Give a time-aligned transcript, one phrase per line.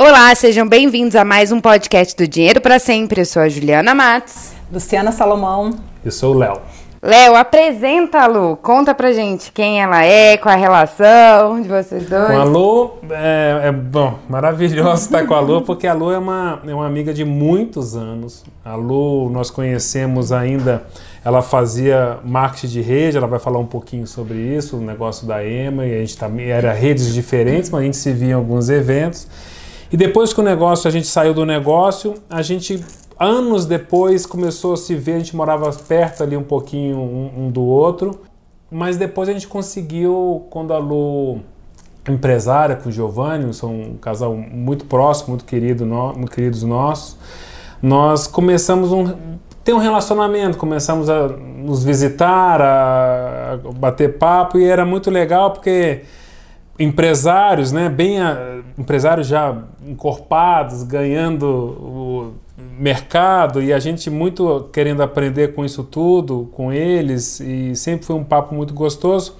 [0.00, 3.22] Olá, sejam bem-vindos a mais um podcast do Dinheiro para Sempre.
[3.22, 4.52] Eu sou a Juliana Matos.
[4.72, 5.72] Luciana Salomão.
[6.04, 6.60] Eu sou o Léo.
[7.02, 8.56] Léo, apresenta a Lu.
[8.58, 12.28] Conta pra gente quem ela é, qual a relação de vocês dois.
[12.28, 16.18] Com a Lu, é, é bom, maravilhoso estar com a Lu, porque a Lu é
[16.18, 18.44] uma, é uma amiga de muitos anos.
[18.64, 20.84] A Lu, nós conhecemos ainda,
[21.24, 25.44] ela fazia marketing de rede, ela vai falar um pouquinho sobre isso, o negócio da
[25.44, 28.68] EMA, e a gente também era redes diferentes, mas a gente se via em alguns
[28.68, 29.26] eventos.
[29.90, 32.84] E depois que o negócio, a gente saiu do negócio, a gente
[33.18, 37.50] anos depois começou a se ver, a gente morava perto ali um pouquinho um, um
[37.50, 38.20] do outro,
[38.70, 41.40] mas depois a gente conseguiu, quando a Lu
[42.08, 47.16] empresária com o Giovanni, são um casal muito próximo, muito querido, no, muito queridos nossos,
[47.82, 54.64] nós começamos um ter um relacionamento, começamos a nos visitar, a, a bater papo e
[54.64, 56.04] era muito legal porque
[56.78, 62.34] empresários, né, bem a, empresários já encorpados, ganhando o
[62.78, 68.16] mercado e a gente muito querendo aprender com isso tudo, com eles e sempre foi
[68.16, 69.36] um papo muito gostoso.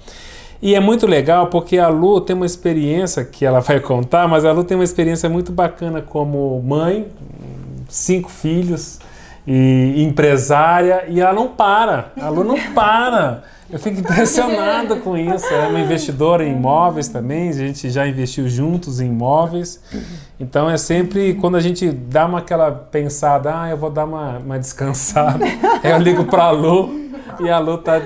[0.61, 4.43] E é muito legal porque a Lu tem uma experiência que ela vai contar, mas
[4.43, 7.07] a Lu tem uma experiência muito bacana como mãe,
[7.87, 8.99] cinco filhos
[9.47, 12.11] e empresária e ela não para.
[12.19, 13.43] A Lu não para.
[13.71, 15.45] Eu fico impressionado com isso.
[15.45, 19.79] É uma investidora em imóveis também, a gente já investiu juntos em imóveis.
[20.39, 24.39] Então é sempre quando a gente dá uma aquela pensada, ah, eu vou dar uma,
[24.39, 25.45] uma descansada.
[25.83, 28.01] eu ligo para a Lu e a Lu tá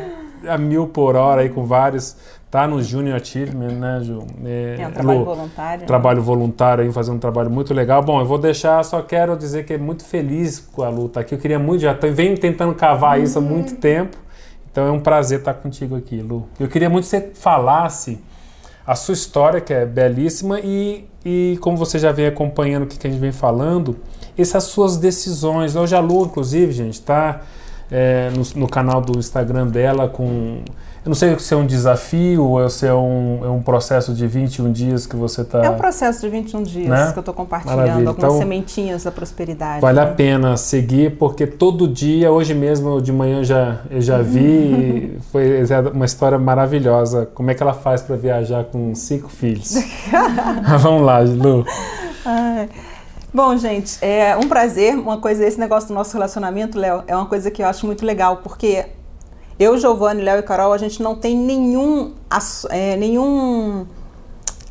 [0.47, 2.16] a mil por hora aí com vários.
[2.52, 4.27] Tá no Junior Achievement, né, Ju?
[4.45, 5.88] É, é um trabalho Lu, voluntário.
[5.88, 8.03] Trabalho voluntário aí, fazendo um trabalho muito legal.
[8.03, 11.22] Bom, eu vou deixar, só quero dizer que é muito feliz com a Lu tá
[11.22, 11.33] aqui.
[11.33, 14.22] Eu queria muito, já venho tentando cavar isso há muito tempo.
[14.73, 16.49] Então é um prazer estar contigo aqui, Lu.
[16.59, 18.19] Eu queria muito que você falasse
[18.85, 23.05] a sua história, que é belíssima, e, e como você já vem acompanhando o que
[23.05, 23.95] a gente vem falando,
[24.35, 25.75] essas suas decisões.
[25.75, 27.41] Hoje a Lu, inclusive, gente, está
[27.91, 30.64] é, no, no canal do Instagram dela com
[31.05, 34.25] eu não sei se é um desafio ou se é um, é um processo de
[34.25, 35.61] 21 dias que você está.
[35.61, 37.11] É um processo de 21 dias né?
[37.11, 38.08] que eu estou compartilhando Maravilha.
[38.08, 39.81] algumas então, sementinhas da prosperidade.
[39.81, 40.05] Vale né?
[40.05, 45.59] a pena seguir, porque todo dia, hoje mesmo de manhã já, eu já vi, foi
[45.93, 47.25] uma história maravilhosa.
[47.33, 49.75] Como é que ela faz para viajar com cinco filhos?
[50.80, 51.65] Vamos lá, Lu.
[52.25, 52.69] Ai.
[53.33, 54.95] Bom, gente, é um prazer.
[54.95, 58.05] Uma coisa, esse negócio do nosso relacionamento, Léo, é uma coisa que eu acho muito
[58.05, 58.86] legal, porque
[59.63, 62.13] eu, Giovanni, Léo e Carol, a gente não tem nenhum,
[62.69, 63.85] é, nenhum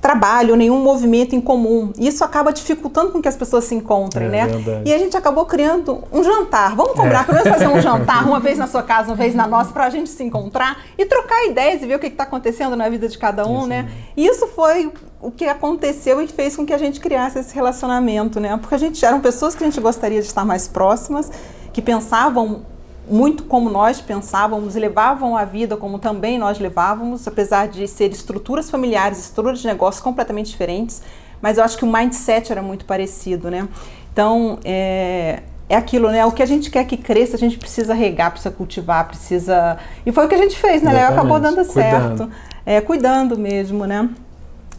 [0.02, 1.92] trabalho, nenhum movimento em comum.
[1.96, 4.46] Isso acaba dificultando com que as pessoas se encontrem, é, né?
[4.48, 4.90] Verdade.
[4.90, 6.74] E a gente acabou criando um jantar.
[6.74, 7.24] Vamos combinar, é.
[7.24, 9.84] pelo menos fazer um jantar, uma vez na sua casa, uma vez na nossa, para
[9.84, 13.08] a gente se encontrar e trocar ideias e ver o que está acontecendo na vida
[13.08, 13.88] de cada um, isso, né?
[14.16, 18.40] E isso foi o que aconteceu e fez com que a gente criasse esse relacionamento,
[18.40, 18.58] né?
[18.60, 21.30] Porque a gente eram pessoas que a gente gostaria de estar mais próximas,
[21.72, 22.62] que pensavam
[23.08, 28.70] muito como nós pensávamos levavam a vida como também nós levávamos, apesar de ser estruturas
[28.70, 31.02] familiares, estruturas de negócios completamente diferentes,
[31.40, 33.68] mas eu acho que o mindset era muito parecido, né?
[34.12, 36.24] Então, é, é aquilo, né?
[36.24, 39.78] O que a gente quer que cresça, a gente precisa regar, precisa cultivar, precisa...
[40.06, 40.92] E foi o que a gente fez, né?
[40.92, 41.18] Exatamente.
[41.18, 42.08] Acabou dando certo.
[42.08, 42.32] Cuidando.
[42.64, 44.08] É, cuidando mesmo, né?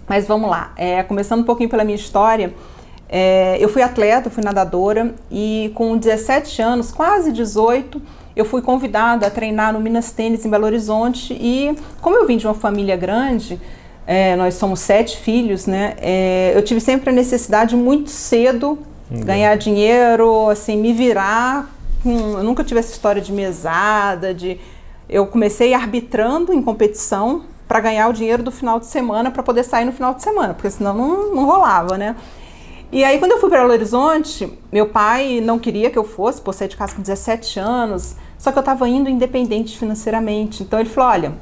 [0.08, 0.72] Mas vamos lá.
[0.78, 2.54] É, começando um pouquinho pela minha história...
[3.09, 8.02] É, eu fui atleta, fui nadadora e com 17 anos, quase 18,
[8.36, 12.38] eu fui convidada a treinar no Minas Tênis em Belo Horizonte e como eu vim
[12.38, 13.59] de uma família grande,
[14.08, 15.96] é, nós somos sete filhos, né?
[16.02, 19.22] É, eu tive sempre a necessidade muito cedo uhum.
[19.22, 21.69] ganhar dinheiro, assim, me virar.
[22.06, 24.59] eu nunca tive essa história de mesada, de
[25.08, 29.63] eu comecei arbitrando em competição para ganhar o dinheiro do final de semana para poder
[29.63, 32.16] sair no final de semana, porque senão não, não rolava, né?
[32.94, 36.40] E aí, quando eu fui para Belo Horizonte, meu pai não queria que eu fosse,
[36.40, 40.62] por sair de casa com 17 anos, só que eu estava indo independente financeiramente.
[40.62, 41.34] Então ele falou: olha,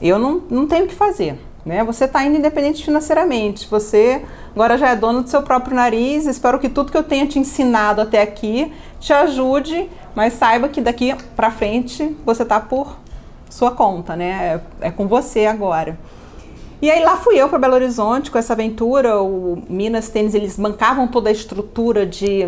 [0.00, 1.38] eu não, não tenho o que fazer.
[1.62, 1.84] Né?
[1.84, 3.68] Você está indo independente financeiramente.
[3.68, 6.24] Você agora já é dono do seu próprio nariz.
[6.24, 10.80] Espero que tudo que eu tenha te ensinado até aqui te ajude, mas saiba que
[10.80, 12.96] daqui para frente você está por
[13.50, 14.58] sua conta, né?
[14.80, 15.98] É, é com você agora.
[16.84, 19.18] E aí lá fui eu para Belo Horizonte com essa aventura.
[19.22, 22.46] O Minas Tênis eles bancavam toda a estrutura de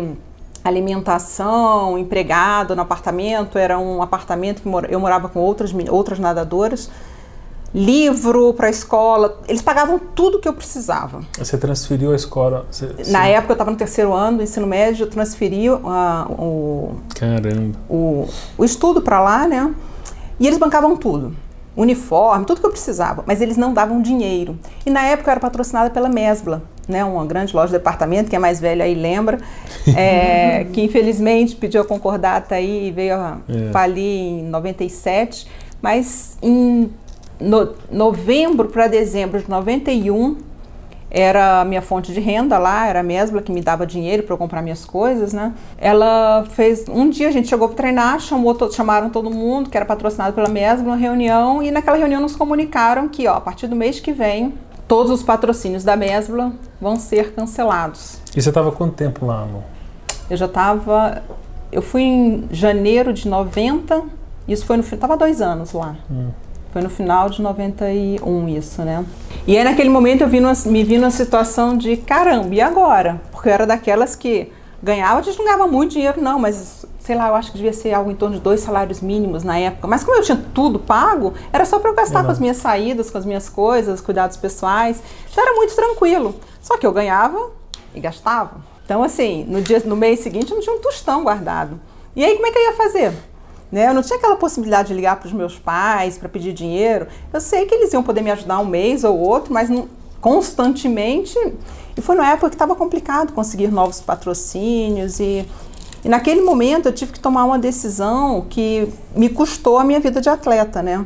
[0.63, 3.57] alimentação, empregado no apartamento.
[3.57, 6.87] Era um apartamento que eu morava com outras outras nadadoras.
[7.73, 11.21] Livro para a escola, eles pagavam tudo que eu precisava.
[11.35, 12.67] Você transferiu a escola?
[12.69, 13.29] Você, Na você...
[13.29, 15.81] época eu estava no terceiro ano do ensino médio, eu transferi uh,
[16.37, 17.75] o, Caramba.
[17.89, 19.73] o, o estudo para lá, né?
[20.39, 21.35] E eles bancavam tudo
[21.77, 24.57] uniforme, tudo que eu precisava, mas eles não davam dinheiro.
[24.85, 28.35] E na época eu era patrocinada pela Mesbla, né, uma grande loja de departamento, que
[28.35, 29.37] é mais velha aí lembra,
[29.95, 33.71] é, que infelizmente pediu a concordata aí e veio a é.
[33.71, 35.47] falir em 97,
[35.79, 36.89] mas em
[37.39, 40.37] no, novembro para dezembro de 91
[41.09, 44.33] era a minha fonte de renda lá, era a Mesbla que me dava dinheiro para
[44.33, 45.53] eu comprar minhas coisas, né?
[45.77, 49.77] Ela fez um dia a gente chegou para treinar, chamou to, chamaram todo mundo que
[49.77, 53.67] era patrocinado pela Mesbla, uma reunião e naquela reunião nos comunicaram que, ó, a partir
[53.67, 54.53] do mês que vem,
[54.87, 58.19] todos os patrocínios da Mesbla vão ser cancelados.
[58.35, 59.63] E você estava quanto tempo lá, amor?
[60.29, 61.23] Eu já estava
[61.71, 64.03] eu fui em janeiro de 90,
[64.47, 65.95] isso foi no tava dois anos lá.
[66.09, 66.29] Hum.
[66.71, 69.05] Foi no final de 91 isso, né?
[69.45, 73.21] E aí naquele momento eu vi numa, me vi numa situação de caramba, e agora?
[73.31, 77.15] Porque eu era daquelas que ganhava, a gente não ganhava muito dinheiro não, mas sei
[77.15, 79.87] lá, eu acho que devia ser algo em torno de dois salários mínimos na época.
[79.87, 82.25] Mas como eu tinha tudo pago, era só para eu gastar uhum.
[82.25, 85.01] com as minhas saídas, com as minhas coisas, cuidados pessoais.
[85.31, 86.35] Então era muito tranquilo.
[86.61, 87.49] Só que eu ganhava
[87.95, 88.57] e gastava.
[88.83, 91.79] Então assim, no dia, no mês seguinte eu não tinha um tostão guardado.
[92.13, 93.13] E aí como é que eu ia fazer?
[93.71, 93.87] Né?
[93.87, 97.07] Eu não tinha aquela possibilidade de ligar para os meus pais para pedir dinheiro.
[97.33, 99.89] Eu sei que eles iam poder me ajudar um mês ou outro, mas não,
[100.21, 101.37] constantemente.
[101.95, 105.45] E foi numa época que estava complicado conseguir novos patrocínios e,
[106.03, 110.21] e naquele momento eu tive que tomar uma decisão que me custou a minha vida
[110.21, 111.05] de atleta, né?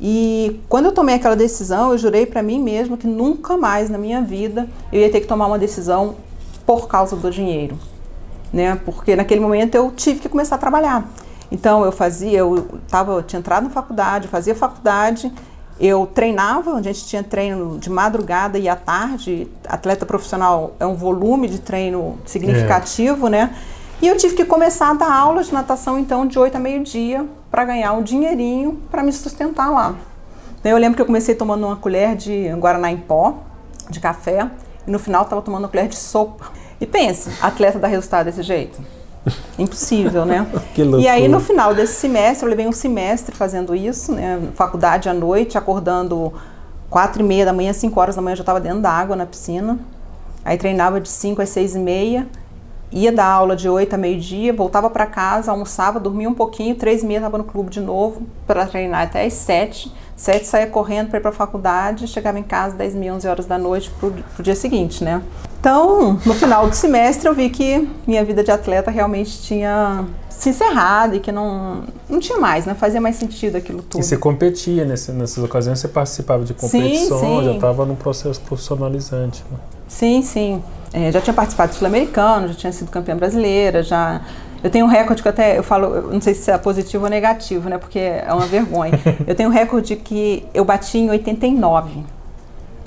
[0.00, 3.96] E quando eu tomei aquela decisão, eu jurei para mim mesma que nunca mais na
[3.96, 6.16] minha vida eu ia ter que tomar uma decisão
[6.66, 7.78] por causa do dinheiro,
[8.52, 8.78] né?
[8.84, 11.08] Porque naquele momento eu tive que começar a trabalhar.
[11.50, 15.32] Então eu fazia, eu tava, eu tinha entrado na faculdade, fazia faculdade,
[15.78, 19.46] eu treinava, a gente tinha treino de madrugada e à tarde.
[19.68, 23.30] Atleta profissional é um volume de treino significativo, é.
[23.30, 23.56] né?
[24.00, 27.26] E eu tive que começar a dar aula de natação então de 8 a meio-dia
[27.50, 29.94] para ganhar um dinheirinho para me sustentar lá.
[30.64, 33.34] Eu lembro que eu comecei tomando uma colher de guaraná em pó,
[33.88, 34.50] de café,
[34.86, 36.50] e no final estava tomando uma colher de sopa.
[36.80, 38.80] E pense, atleta dá resultado desse jeito.
[39.58, 40.46] Impossível, né?
[40.74, 41.02] que loucura.
[41.02, 44.40] E aí no final desse semestre, eu levei um semestre fazendo isso, né?
[44.54, 46.32] Faculdade à noite, acordando
[46.88, 49.16] quatro e meia da manhã, cinco horas da manhã eu já estava dentro da água
[49.16, 49.78] na piscina.
[50.44, 52.28] Aí treinava de cinco às seis e meia,
[52.92, 57.02] ia dar aula de oito a meio-dia, voltava para casa, almoçava, dormia um pouquinho, três
[57.02, 59.92] e meia estava no clube de novo para treinar até às sete.
[60.16, 63.28] Sete saía correndo para ir para a faculdade, chegava em casa dez e meia, onze
[63.28, 65.22] horas da noite para o dia seguinte, né?
[65.60, 70.50] Então, no final do semestre, eu vi que minha vida de atleta realmente tinha se
[70.50, 72.78] encerrado e que não, não tinha mais, não né?
[72.78, 74.00] fazia mais sentido aquilo tudo.
[74.00, 77.44] E você competia nesse, nessas ocasiões, você participava de competição, sim, sim.
[77.44, 79.44] já estava num processo profissionalizante.
[79.50, 79.58] Né?
[79.88, 80.62] Sim, sim.
[80.92, 84.20] É, já tinha participado do Sul-Americano, já tinha sido campeã brasileira, já
[84.62, 87.10] eu tenho um recorde que até eu falo, eu não sei se é positivo ou
[87.10, 87.78] negativo, né?
[87.78, 88.98] Porque é uma vergonha.
[89.26, 92.04] eu tenho um recorde que eu bati em 89.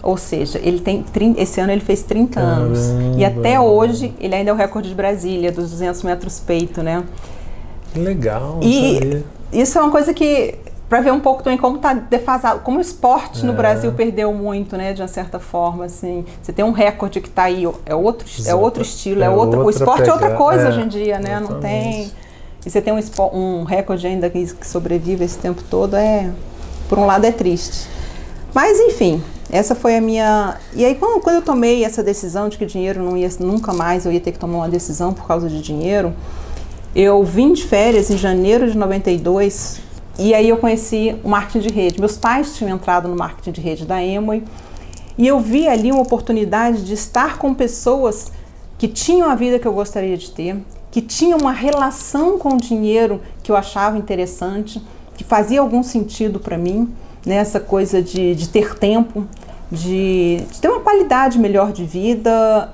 [0.02, 2.62] Ou seja, ele tem 30, esse ano ele fez 30 Caramba.
[2.62, 2.80] anos.
[3.18, 7.04] E até hoje ele ainda é o recorde de Brasília, dos 200 metros peito, né?
[7.94, 8.60] Que legal.
[8.62, 10.56] E isso é uma coisa que
[10.90, 13.46] para ver um pouco também como está defasado, como o esporte é.
[13.46, 16.26] no Brasil perdeu muito, né, de uma certa forma, assim.
[16.42, 19.60] Você tem um recorde que está aí, é outro, é outro estilo, é, é outra,
[19.60, 21.38] o esporte é outra coisa é, hoje em dia, né?
[21.38, 21.54] Exatamente.
[21.54, 22.12] Não tem.
[22.66, 23.00] E você tem um,
[23.34, 26.32] um recorde ainda que, que sobrevive esse tempo todo, é
[26.90, 27.88] por um lado é triste.
[28.52, 30.58] Mas enfim, essa foi a minha.
[30.74, 34.08] E aí, quando, quando eu tomei essa decisão de que dinheiro não ia nunca mais,
[34.08, 36.14] eu ia ter que tomar uma decisão por causa de dinheiro,
[36.96, 39.88] eu vim de férias em janeiro de 92
[40.20, 42.00] e aí eu conheci o marketing de rede.
[42.00, 44.44] Meus pais tinham entrado no marketing de rede da Amway
[45.18, 48.32] e eu vi ali uma oportunidade de estar com pessoas
[48.78, 50.58] que tinham a vida que eu gostaria de ter,
[50.92, 54.82] que tinham uma relação com o dinheiro que eu achava interessante,
[55.16, 56.92] que fazia algum sentido para mim
[57.26, 57.36] né?
[57.36, 59.26] essa coisa de, de ter tempo,
[59.72, 62.74] de, de, ter uma qualidade melhor de vida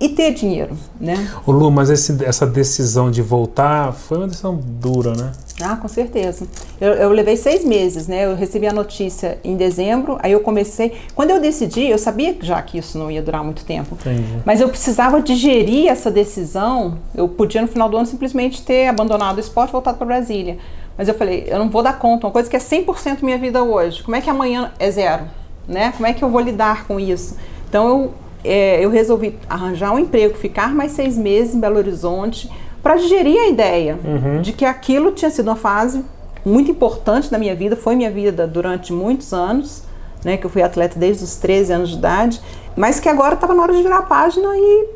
[0.00, 1.30] e ter dinheiro, né?
[1.46, 5.32] O Lu, mas esse, essa decisão de voltar foi uma decisão dura, né?
[5.62, 6.46] Ah, com certeza.
[6.80, 8.24] Eu, eu, levei seis meses, né?
[8.24, 10.92] Eu recebi a notícia em dezembro, aí eu comecei.
[11.14, 14.42] Quando eu decidi, eu sabia já que isso não ia durar muito tempo, Entendi.
[14.44, 16.98] mas eu precisava digerir essa decisão.
[17.14, 20.58] Eu podia no final do ano simplesmente ter abandonado o esporte e voltado para Brasília.
[20.96, 23.62] Mas eu falei, eu não vou dar conta, uma coisa que é 100% minha vida
[23.62, 24.02] hoje.
[24.02, 25.24] Como é que amanhã é zero?
[25.66, 25.92] Né?
[25.92, 27.36] Como é que eu vou lidar com isso?
[27.68, 28.14] Então eu,
[28.44, 32.50] é, eu resolvi arranjar um emprego, ficar mais seis meses em Belo Horizonte
[32.82, 34.42] para digerir a ideia uhum.
[34.42, 36.04] de que aquilo tinha sido uma fase
[36.44, 39.84] muito importante na minha vida, foi minha vida durante muitos anos,
[40.24, 42.40] né, que eu fui atleta desde os 13 anos de idade,
[42.76, 44.88] mas que agora estava na hora de virar a página e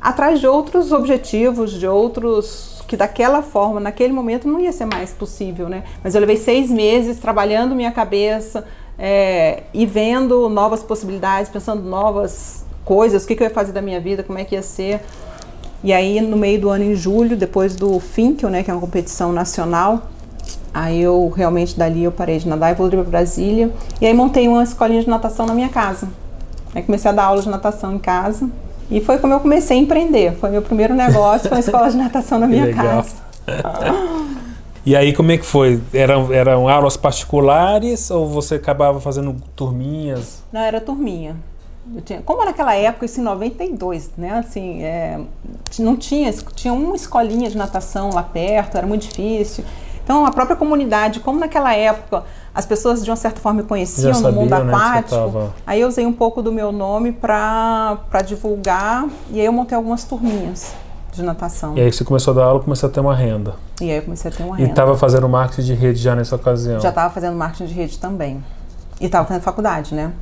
[0.00, 5.12] atrás de outros objetivos, de outros que daquela forma, naquele momento, não ia ser mais
[5.12, 5.84] possível, né?
[6.04, 8.66] Mas eu levei seis meses trabalhando minha cabeça
[8.98, 13.80] é, e vendo novas possibilidades, pensando novas coisas, o que, que eu ia fazer da
[13.80, 15.00] minha vida, como é que ia ser.
[15.84, 18.80] E aí, no meio do ano, em julho, depois do Finkel, né, que é uma
[18.80, 20.02] competição nacional,
[20.72, 23.70] aí eu realmente dali eu parei de nadar e voltei para Brasília.
[24.00, 26.08] E aí montei uma escolinha de natação na minha casa.
[26.74, 28.48] Aí comecei a dar aula de natação em casa.
[28.90, 30.36] E foi como eu comecei a empreender.
[30.36, 33.14] Foi meu primeiro negócio, foi uma escola de natação na minha casa.
[34.84, 35.80] E aí como é que foi?
[35.94, 40.42] Eram, eram aulas particulares ou você acabava fazendo turminhas?
[40.52, 41.36] Não, era turminha.
[42.04, 44.38] Tinha, como naquela época, isso em 92, né?
[44.38, 45.20] Assim, é,
[45.78, 49.64] não tinha, tinha uma escolinha de natação lá perto, era muito difícil.
[50.02, 54.12] Então, a própria comunidade, como naquela época as pessoas de uma certa forma me conheciam
[54.12, 55.54] sabia, no mundo né, aquático, tava...
[55.66, 57.96] aí eu usei um pouco do meu nome para
[58.26, 60.74] divulgar e aí eu montei algumas turminhas
[61.12, 61.76] de natação.
[61.76, 63.54] E aí você começou a dar aula, começou a ter uma renda.
[63.80, 64.70] E aí eu comecei a ter uma E renda.
[64.70, 66.80] estava fazendo marketing de rede já nessa ocasião.
[66.80, 68.42] Já estava fazendo marketing de rede também.
[69.00, 70.12] E estava fazendo faculdade, né?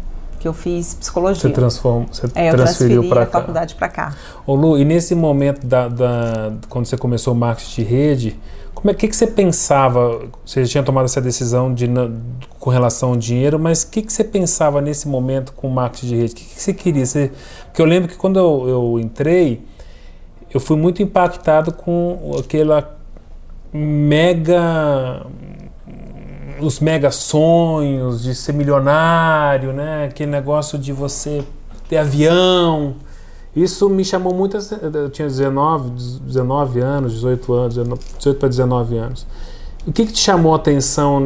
[0.40, 1.40] Que eu fiz psicologia.
[1.42, 3.38] Você, transforma, você é, eu transferiu transferi para a cá.
[3.40, 4.16] faculdade para cá.
[4.46, 8.40] Ô Lu, e nesse momento da, da- quando você começou o marketing de rede,
[8.74, 10.22] como é que, que você pensava?
[10.44, 11.86] Você tinha tomado essa decisão de,
[12.58, 16.06] com relação ao dinheiro, mas o que, que você pensava nesse momento com o marketing
[16.06, 16.32] de rede?
[16.32, 17.04] O que, que você queria?
[17.04, 17.30] Você,
[17.66, 19.60] porque eu lembro que quando eu, eu entrei,
[20.52, 22.96] eu fui muito impactado com aquela
[23.70, 25.26] mega
[26.62, 30.06] os mega sonhos de ser milionário, né?
[30.06, 31.44] Aquele negócio de você
[31.88, 32.94] ter avião.
[33.54, 34.56] Isso me chamou muito.
[34.56, 35.90] Eu tinha 19,
[36.22, 39.26] 19 anos, 18 anos, 18 para 19 anos.
[39.86, 41.22] O que, que te chamou a atenção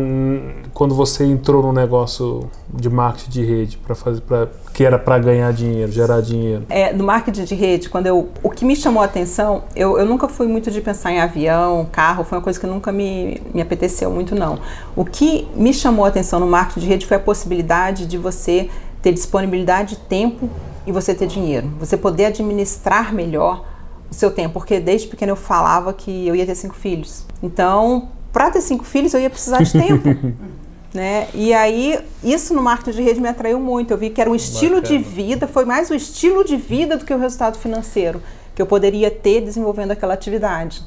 [0.73, 5.18] quando você entrou no negócio de marketing de rede para fazer, pra, que era para
[5.18, 6.64] ganhar dinheiro, gerar dinheiro?
[6.68, 10.06] É, no marketing de rede, quando eu, o que me chamou a atenção, eu, eu
[10.06, 13.61] nunca fui muito de pensar em avião, carro, foi uma coisa que nunca me, me
[13.61, 14.61] apeteceu muito, não.
[14.94, 18.70] O que me chamou a atenção no marketing de rede foi a possibilidade de você
[19.02, 20.49] ter disponibilidade de tempo
[20.87, 21.68] e você ter dinheiro.
[21.80, 23.64] Você poder administrar melhor
[24.08, 27.26] o seu tempo, porque desde pequeno eu falava que eu ia ter cinco filhos.
[27.42, 30.09] Então, para ter cinco filhos, eu ia precisar de tempo.
[30.93, 31.26] Né?
[31.35, 33.91] E aí, isso no marketing de rede me atraiu muito.
[33.91, 35.17] Eu vi que era um estilo de Bacana.
[35.17, 38.23] vida, foi mais o estilo de vida do que o resultado financeiro
[38.55, 40.85] que eu poderia ter desenvolvendo aquela atividade.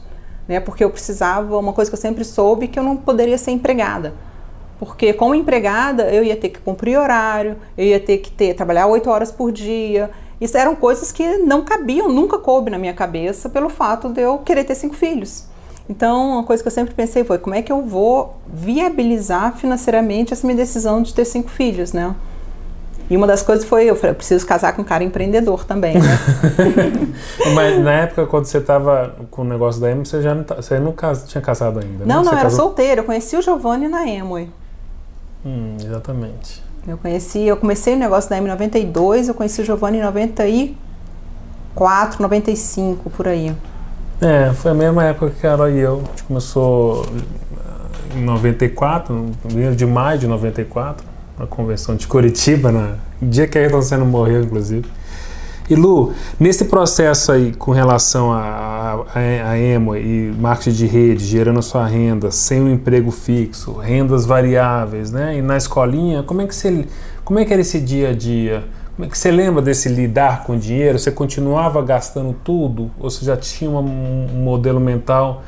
[0.48, 0.62] Né?
[0.62, 4.14] Porque eu precisava, uma coisa que eu sempre soube, que eu não poderia ser empregada.
[4.80, 8.88] Porque como empregada, eu ia ter que cumprir horário, eu ia ter que ter, trabalhar
[8.88, 10.10] oito horas por dia.
[10.40, 14.38] Isso eram coisas que não cabiam, nunca coube na minha cabeça pelo fato de eu
[14.38, 15.48] querer ter cinco filhos.
[15.90, 20.34] Então, uma coisa que eu sempre pensei foi como é que eu vou viabilizar financeiramente
[20.34, 22.14] essa minha decisão de ter cinco filhos, né?
[23.10, 25.94] E uma das coisas foi, eu falei, eu preciso casar com um cara empreendedor também,
[25.98, 26.20] né?
[27.56, 30.56] Mas na época, quando você estava com o negócio da Emo, você já não, tá-
[30.56, 32.14] você não cas- tinha casado ainda, né?
[32.14, 33.00] Não, não, Você eu era casou- solteira.
[33.00, 34.50] Eu conheci o Giovanni na Emoi.
[35.46, 36.62] Hum, exatamente.
[36.86, 40.02] Eu conheci, eu comecei o negócio da M em 92, eu conheci o Giovanni em
[40.02, 43.56] 94, 95, por aí.
[44.20, 46.02] É, foi a mesma época que a Carol e eu.
[46.04, 47.06] A gente começou
[48.16, 51.06] em 94, no primeiro de maio de 94,
[51.38, 54.86] na convenção de Curitiba, no dia que a Ayrton Senna morreu, inclusive.
[55.70, 61.26] E Lu, nesse processo aí com relação a, a, a Emo e marketing de rede,
[61.26, 65.38] gerando sua renda, sem um emprego fixo, rendas variáveis, né?
[65.38, 66.86] E na escolinha, como é que você,
[67.24, 68.64] como é que era esse dia a dia?
[68.98, 70.98] Como é que você lembra desse lidar com dinheiro?
[70.98, 72.90] Você continuava gastando tudo?
[73.00, 73.84] Ou você já tinha um
[74.44, 75.44] modelo mental?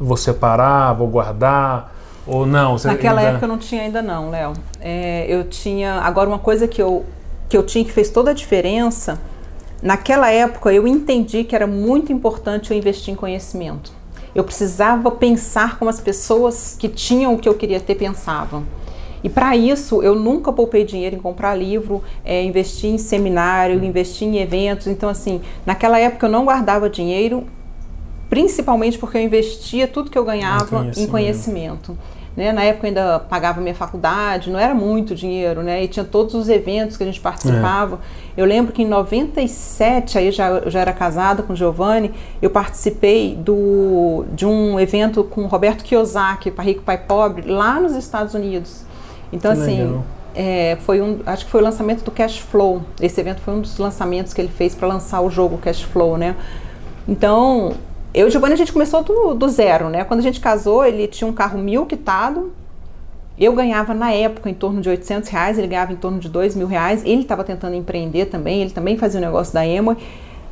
[0.00, 1.94] Vou separar, vou guardar?
[2.26, 2.76] Ou não?
[2.82, 4.54] Naquela ainda- época eu não tinha ainda não, Léo.
[4.80, 5.96] É, eu tinha.
[5.96, 7.04] Agora, uma coisa que eu,
[7.46, 9.20] que eu tinha que fez toda a diferença,
[9.82, 13.92] naquela época eu entendi que era muito importante eu investir em conhecimento.
[14.34, 18.64] Eu precisava pensar como as pessoas que tinham o que eu queria ter pensavam.
[19.24, 24.28] E para isso eu nunca poupei dinheiro em comprar livro, é, investir em seminário, investir
[24.28, 24.86] em eventos.
[24.86, 27.44] Então, assim, naquela época eu não guardava dinheiro,
[28.28, 31.10] principalmente porque eu investia tudo que eu ganhava em conhecimento.
[31.10, 31.98] conhecimento.
[32.36, 32.52] Né?
[32.52, 35.84] Na época eu ainda pagava minha faculdade, não era muito dinheiro, né?
[35.84, 38.00] E tinha todos os eventos que a gente participava.
[38.36, 42.12] Eu lembro que em 97, aí já, eu já era casada com o Giovanni,
[42.42, 47.94] eu participei do, de um evento com Roberto Kiyosaki, para Rico Pai Pobre, lá nos
[47.94, 48.84] Estados Unidos.
[49.34, 50.00] Então, Que assim,
[50.34, 52.82] é, foi um, acho que foi o lançamento do Cash Flow.
[53.00, 56.16] Esse evento foi um dos lançamentos que ele fez para lançar o jogo Cash Flow,
[56.16, 56.36] né?
[57.06, 57.72] Então,
[58.12, 60.04] eu e o Giovanni a gente começou do, do zero, né?
[60.04, 62.52] Quando a gente casou, ele tinha um carro mil quitado.
[63.36, 66.54] Eu ganhava na época em torno de 800 reais, ele ganhava em torno de 2
[66.54, 67.02] mil reais.
[67.04, 69.96] Ele estava tentando empreender também, ele também fazia o negócio da Emo.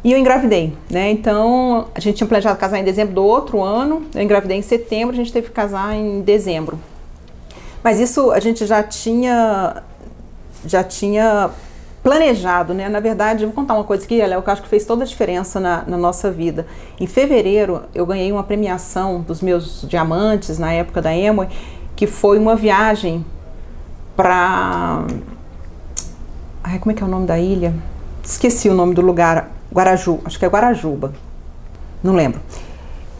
[0.05, 1.13] E eu engravidei, né?
[1.13, 5.15] Então, a gente tinha planejado casar em dezembro do outro ano, eu engravidei em setembro,
[5.15, 6.77] a gente teve que casar em dezembro.
[7.83, 9.83] Mas isso a gente já tinha
[10.65, 11.51] já tinha
[12.03, 12.89] planejado, né?
[12.89, 15.07] Na verdade, vou contar uma coisa aqui, Léo, que eu acho que fez toda a
[15.07, 16.67] diferença na, na, nossa vida.
[16.99, 21.47] Em fevereiro, eu ganhei uma premiação dos meus diamantes na época da Emo,
[21.95, 23.25] que foi uma viagem
[24.17, 25.05] para.
[26.65, 27.75] Ai, como é que é o nome da ilha?
[28.23, 29.51] Esqueci o nome do lugar.
[29.73, 31.13] Guaraju, acho que é Guarajuba.
[32.03, 32.41] Não lembro.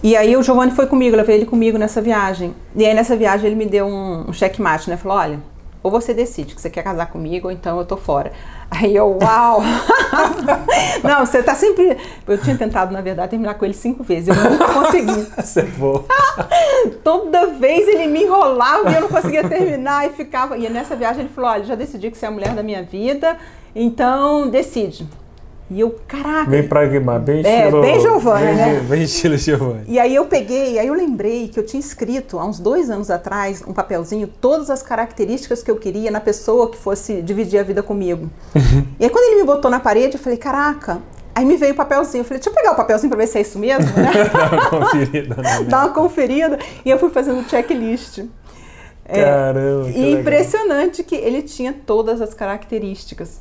[0.03, 2.55] E aí o Giovanni foi comigo, eu levei ele comigo nessa viagem.
[2.75, 4.97] E aí nessa viagem ele me deu um, um checkmate, né?
[4.97, 5.39] Falou, olha,
[5.83, 8.33] ou você decide que você quer casar comigo, ou então eu tô fora.
[8.71, 9.61] Aí eu, uau!
[11.03, 11.97] não, você tá sempre.
[12.27, 14.29] Eu tinha tentado, na verdade, terminar com ele cinco vezes.
[14.29, 15.27] Eu nunca consegui.
[15.37, 16.05] Você boa.
[17.03, 20.57] Toda vez ele me enrolava e eu não conseguia terminar e ficava.
[20.57, 22.83] E nessa viagem ele falou: olha, já decidi que você é a mulher da minha
[22.83, 23.37] vida,
[23.75, 25.07] então decide.
[25.73, 26.51] E eu, caraca.
[26.51, 27.79] Bem pragmático, bem estilo.
[27.79, 28.81] É, bem Giovanni, bem, né?
[28.81, 29.85] Bem estilo Giovanni.
[29.89, 33.11] E aí eu peguei, aí eu lembrei que eu tinha escrito há uns dois anos
[33.11, 37.63] atrás um papelzinho, todas as características que eu queria na pessoa que fosse dividir a
[37.63, 38.31] vida comigo.
[39.01, 41.01] E aí quando ele me botou na parede, eu falei, caraca.
[41.35, 42.21] Aí me veio o papelzinho.
[42.21, 44.13] Eu falei, deixa eu pegar o papelzinho pra ver se é isso mesmo, né?
[44.31, 45.37] Dá uma conferida.
[45.43, 45.65] Né?
[45.67, 46.59] Dá uma conferida.
[46.85, 48.21] E eu fui fazendo checklist.
[49.05, 49.89] Caramba.
[49.89, 53.41] É, e impressionante que ele tinha todas as características.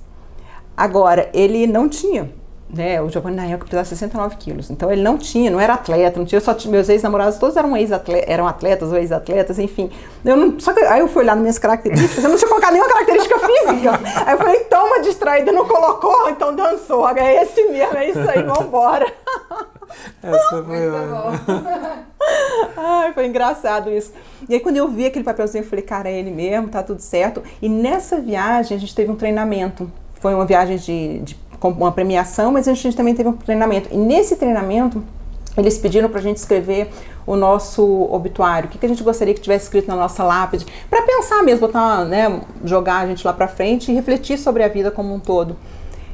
[0.76, 2.30] Agora, ele não tinha
[2.74, 3.02] né?
[3.02, 4.70] O Giovanni na época pesava 69 quilos.
[4.70, 8.30] Então ele não tinha, não era atleta, não tinha só meus ex-namorados, todos eram ex-atletas,
[8.30, 9.92] eram atletas ou ex-atletas, enfim.
[10.24, 12.74] Eu não, só que aí eu fui olhar nas minhas características, eu não tinha colocado
[12.74, 14.00] nenhuma característica física.
[14.26, 17.10] Aí eu falei, toma distraída, não colocou, então dançou.
[17.10, 19.12] É esse mesmo, é isso aí, vambora.
[20.24, 21.34] Essa foi Muito bom.
[22.78, 24.14] Ai, foi engraçado isso.
[24.48, 27.02] E aí quando eu vi aquele papelzinho, eu falei, cara, é ele mesmo, tá tudo
[27.02, 27.44] certo.
[27.62, 29.92] E nessa viagem a gente teve um treinamento.
[30.22, 33.90] Foi uma viagem de, de com uma premiação, mas a gente também teve um treinamento.
[33.92, 35.04] E nesse treinamento,
[35.58, 36.90] eles pediram para a gente escrever
[37.26, 40.66] o nosso obituário, o que, que a gente gostaria que tivesse escrito na nossa lápide,
[40.90, 44.68] para pensar mesmo, botar, né, jogar a gente lá para frente e refletir sobre a
[44.68, 45.56] vida como um todo.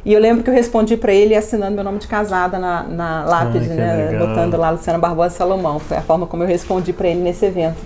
[0.03, 3.25] E eu lembro que eu respondi para ele assinando meu nome de casada na, na
[3.25, 5.79] lápide, Ai, né, botando lá Luciana Barbosa Salomão.
[5.79, 7.77] Foi a forma como eu respondi para ele nesse evento.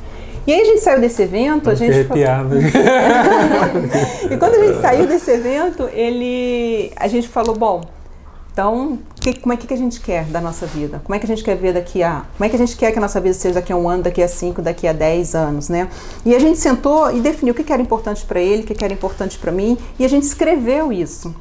[0.46, 1.96] E aí a gente saiu desse evento, a gente
[4.32, 7.84] e quando a gente saiu desse evento, ele, a gente falou, bom,
[8.52, 11.00] então, que, como é que, que a gente quer da nossa vida?
[11.06, 12.26] Como é que a gente quer ver daqui a...
[12.36, 14.04] Como é que a gente quer que a nossa vida seja daqui a um ano,
[14.04, 15.88] daqui a cinco, daqui a dez anos, né?
[16.26, 18.74] E a gente sentou e definiu o que, que era importante para ele, o que,
[18.74, 21.34] que era importante para mim, e a gente escreveu isso.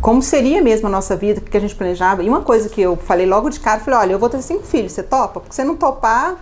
[0.00, 2.22] Como seria mesmo a nossa vida, o que, que a gente planejava.
[2.22, 4.62] E uma coisa que eu falei logo de cara, falei, olha, eu vou ter cinco
[4.62, 5.40] filhos, você topa?
[5.40, 6.36] Porque se você não topar,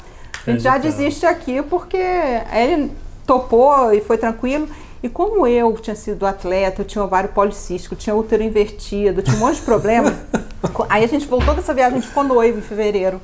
[0.47, 2.93] a gente já desiste aqui, porque ele
[3.27, 4.69] topou e foi tranquilo.
[5.03, 9.41] E como eu tinha sido atleta, eu tinha ovário policístico, tinha útero invertido, tinha um
[9.41, 10.15] monte de problema.
[10.89, 13.21] aí a gente voltou dessa viagem, a gente ficou noivo em fevereiro.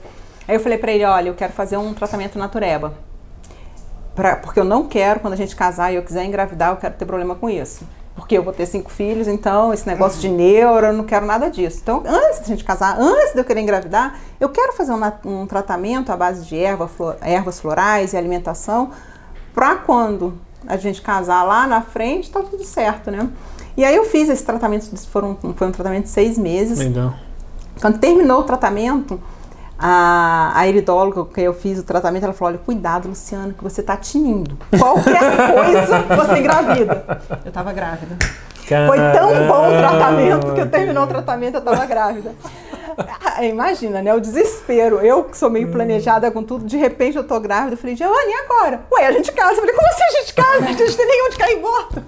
[0.47, 2.93] Aí eu falei pra ele, olha, eu quero fazer um tratamento natureba.
[4.15, 6.95] Pra, porque eu não quero, quando a gente casar e eu quiser engravidar, eu quero
[6.95, 7.87] ter problema com isso.
[8.21, 11.51] Porque eu vou ter cinco filhos, então esse negócio de neuro, eu não quero nada
[11.51, 11.81] disso.
[11.83, 15.01] Então, antes de a gente casar, antes de eu querer engravidar, eu quero fazer um,
[15.25, 18.91] um tratamento à base de erva, flor, ervas florais e alimentação,
[19.55, 20.35] para quando
[20.67, 23.29] a gente casar lá na frente, tá tudo certo, né?
[23.77, 26.79] E aí eu fiz esse tratamento, foram, foi um tratamento de seis meses.
[26.79, 27.15] Legal.
[27.81, 29.19] Quando terminou o tratamento,
[29.81, 33.83] a, a iridóloga que eu fiz o tratamento, ela falou: olha, cuidado, Luciano, que você
[33.83, 34.57] tá tinindo.
[34.79, 35.21] Qualquer
[35.55, 37.23] coisa você engravida.
[37.45, 38.17] Eu tava grávida.
[38.87, 42.33] Foi tão bom o tratamento que eu terminou o tratamento, eu tava grávida.
[43.25, 44.15] Ah, Imagina, né?
[44.15, 45.01] O desespero.
[45.01, 47.75] Eu que sou meio planejada com tudo, de repente eu tô grávida.
[47.75, 48.83] Eu falei, Giovanni, e agora?
[48.93, 49.55] Ué, a gente casa.
[49.55, 50.65] Eu falei, como assim a gente casa?
[50.65, 52.03] A gente não tem nem onde cair morto.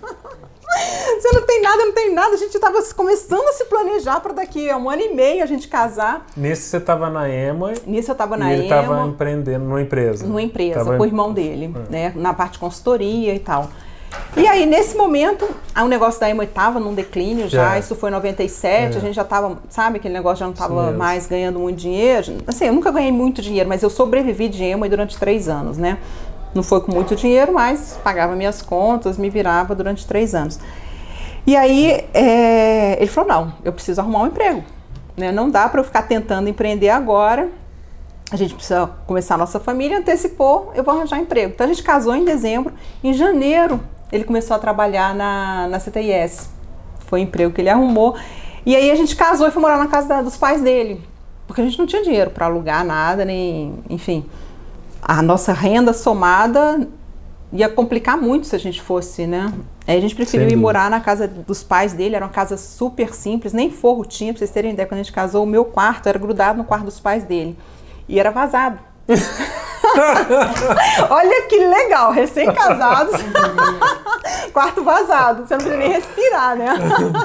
[1.21, 2.35] Você não tem nada, não tem nada.
[2.35, 5.47] A gente tava começando a se planejar para daqui a um ano e meio a
[5.47, 6.27] gente casar.
[6.37, 9.81] Nesse você tava na EMA Nisso eu tava na e ele EMA, tava empreendendo numa
[9.83, 10.27] empresa.
[10.27, 11.93] numa empresa, Tava- com o irmão dele, É.
[11.93, 12.13] né?
[12.17, 13.69] Na parte de consultoria e tal.
[14.37, 17.79] E aí, nesse momento, o negócio da EMA estava num declínio já, Já.
[17.79, 18.99] isso foi em 97, É.
[18.99, 22.37] a gente já tava, sabe, aquele negócio já não estava mais ganhando muito dinheiro.
[22.47, 25.97] Assim, eu nunca ganhei muito dinheiro, mas eu sobrevivi de EMA durante três anos, né?
[26.55, 30.59] Não foi com muito dinheiro, mas pagava minhas contas, me virava durante três anos.
[31.47, 34.63] E aí, é, ele falou, não, eu preciso arrumar um emprego.
[35.17, 35.33] Né?
[35.33, 37.49] Não dá para eu ficar tentando empreender agora,
[38.31, 41.53] a gente precisa começar a nossa família, antecipou, eu vou arranjar emprego.
[41.55, 42.73] Então a gente casou em dezembro,
[43.05, 43.79] em janeiro
[44.11, 46.49] ele começou a trabalhar na, na CTIS.
[47.07, 48.15] Foi o emprego que ele arrumou.
[48.65, 51.03] E aí a gente casou e foi morar na casa da- dos pais dele.
[51.47, 53.75] Porque a gente não tinha dinheiro para alugar nada, nem.
[53.91, 54.25] Enfim.
[55.03, 56.87] A nossa renda somada
[57.53, 59.53] ia complicar muito se a gente fosse, né?
[59.87, 63.13] Aí a gente preferiu ir morar na casa dos pais dele, era uma casa super
[63.13, 64.87] simples, nem forro tinha, pra vocês terem ideia.
[64.87, 67.59] Quando a gente casou, o meu quarto era grudado no quarto dos pais dele.
[68.09, 68.79] E era vazado.
[71.11, 73.21] Olha que legal, recém-casados,
[74.55, 76.69] quarto vazado, você não precisa nem respirar, né?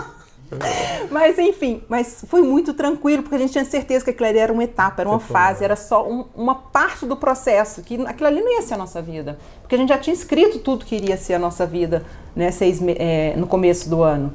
[1.11, 4.53] mas enfim, mas foi muito tranquilo, porque a gente tinha certeza que aquilo ali era
[4.53, 8.41] uma etapa, era uma fase, era só um, uma parte do processo, que aquilo ali
[8.41, 9.37] não ia ser a nossa vida.
[9.61, 12.05] Porque a gente já tinha escrito tudo que iria ser a nossa vida
[12.35, 14.33] né, seis, é, no começo do ano.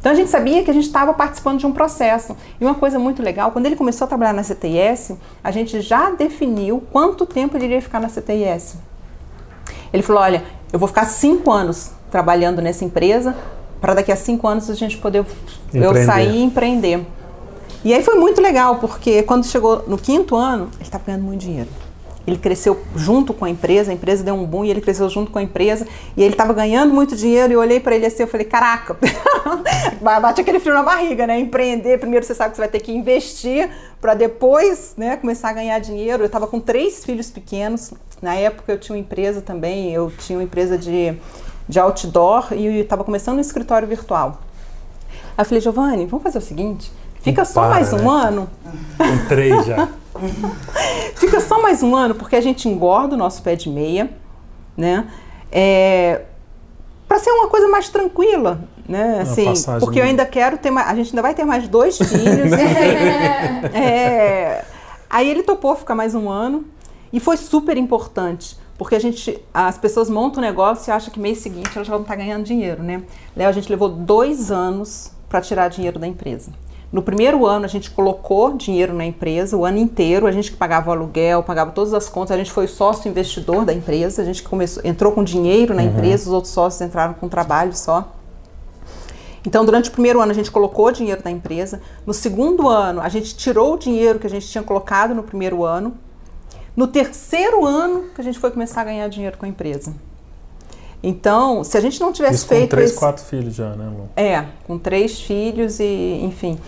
[0.00, 2.34] Então a gente sabia que a gente estava participando de um processo.
[2.58, 5.12] E uma coisa muito legal, quando ele começou a trabalhar na CTIS,
[5.44, 8.76] a gente já definiu quanto tempo ele iria ficar na CTIS.
[9.92, 10.42] Ele falou: olha,
[10.72, 13.36] eu vou ficar cinco anos trabalhando nessa empresa,
[13.80, 15.24] para daqui a cinco anos a gente poder
[15.68, 16.00] empreender.
[16.00, 17.06] eu sair e empreender.
[17.82, 21.40] E aí foi muito legal, porque quando chegou no quinto ano, ele estava ganhando muito
[21.40, 21.68] dinheiro.
[22.26, 25.30] Ele cresceu junto com a empresa, a empresa deu um boom e ele cresceu junto
[25.30, 25.86] com a empresa.
[26.14, 28.96] E ele estava ganhando muito dinheiro e eu olhei para ele assim, eu falei, caraca,
[30.00, 31.40] bate aquele frio na barriga, né?
[31.40, 35.52] Empreender, primeiro você sabe que você vai ter que investir para depois né, começar a
[35.54, 36.22] ganhar dinheiro.
[36.22, 37.92] Eu estava com três filhos pequenos.
[38.20, 41.16] Na época eu tinha uma empresa também, eu tinha uma empresa de
[41.70, 44.40] de outdoor e estava começando um escritório virtual.
[45.38, 48.26] Aí eu falei, Giovanni, vamos fazer o seguinte, fica só para, mais um né?
[48.26, 48.50] ano.
[48.98, 49.88] Com três já.
[51.14, 54.10] fica só mais um ano, porque a gente engorda o nosso pé de meia,
[54.76, 55.06] né?
[55.50, 56.22] É,
[57.06, 59.20] para ser uma coisa mais tranquila, né?
[59.20, 62.52] Assim, porque eu ainda quero ter mais, a gente ainda vai ter mais dois filhos.
[63.72, 64.64] é,
[65.08, 66.64] aí ele topou ficar mais um ano
[67.12, 71.20] e foi super importante, porque a gente, as pessoas montam um negócio e acham que
[71.20, 73.02] mês seguinte elas já vão estar ganhando dinheiro, né?
[73.36, 76.50] Léo, a gente levou dois anos para tirar dinheiro da empresa.
[76.90, 80.56] No primeiro ano a gente colocou dinheiro na empresa, o ano inteiro, a gente que
[80.56, 84.24] pagava o aluguel, pagava todas as contas, a gente foi sócio investidor da empresa, a
[84.24, 85.88] gente começou, entrou com dinheiro na uhum.
[85.90, 88.10] empresa, os outros sócios entraram com trabalho só.
[89.46, 91.82] Então, durante o primeiro ano, a gente colocou dinheiro na empresa.
[92.06, 95.64] No segundo ano, a gente tirou o dinheiro que a gente tinha colocado no primeiro
[95.64, 95.98] ano
[96.80, 99.92] no terceiro ano que a gente foi começar a ganhar dinheiro com a empresa.
[101.02, 102.70] Então, se a gente não tivesse Isso feito.
[102.70, 102.98] Com três, esse...
[102.98, 104.08] quatro filhos já, né, amor?
[104.16, 106.58] É, com três filhos e, enfim.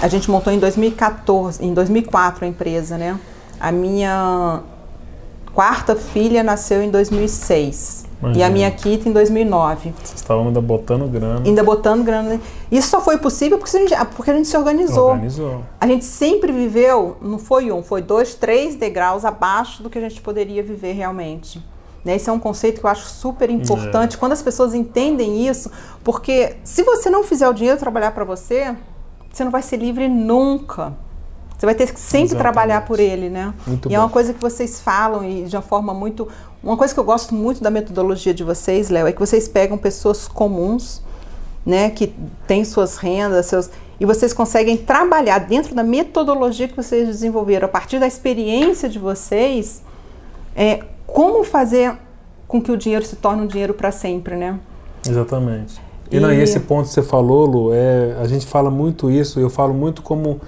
[0.00, 3.20] A gente montou em 2014, em 2004 a empresa, né?
[3.60, 4.62] A minha
[5.52, 8.06] quarta filha nasceu em 2006.
[8.20, 8.38] Imagina.
[8.38, 9.94] E a minha Kita em 2009.
[10.02, 11.42] Vocês estavam ainda botando grana.
[11.44, 12.40] Ainda botando grana.
[12.70, 15.10] Isso só foi possível porque a gente, porque a gente se organizou.
[15.10, 15.62] Organizou.
[15.80, 20.02] A gente sempre viveu, não foi um, foi dois, três degraus abaixo do que a
[20.02, 21.62] gente poderia viver realmente.
[22.04, 22.16] Né?
[22.16, 24.16] Esse é um conceito que eu acho super importante.
[24.16, 24.18] É.
[24.18, 25.70] Quando as pessoas entendem isso,
[26.04, 28.74] porque se você não fizer o dinheiro trabalhar para você,
[29.32, 30.94] você não vai ser livre nunca.
[31.56, 32.42] Você vai ter que sempre Exatamente.
[32.42, 33.52] trabalhar por ele, né?
[33.66, 33.94] Muito e bom.
[33.94, 36.26] é uma coisa que vocês falam e de uma forma muito.
[36.62, 39.78] Uma coisa que eu gosto muito da metodologia de vocês, Léo, é que vocês pegam
[39.78, 41.02] pessoas comuns,
[41.64, 42.14] né, que
[42.46, 43.70] têm suas rendas, seus
[44.00, 48.98] e vocês conseguem trabalhar dentro da metodologia que vocês desenvolveram, a partir da experiência de
[48.98, 49.82] vocês,
[50.56, 51.98] é, como fazer
[52.48, 54.58] com que o dinheiro se torne um dinheiro para sempre, né?
[55.06, 55.78] Exatamente.
[56.10, 56.20] E, e...
[56.20, 59.50] Não, e esse ponto que você falou, Lu, é, a gente fala muito isso, eu
[59.50, 60.40] falo muito como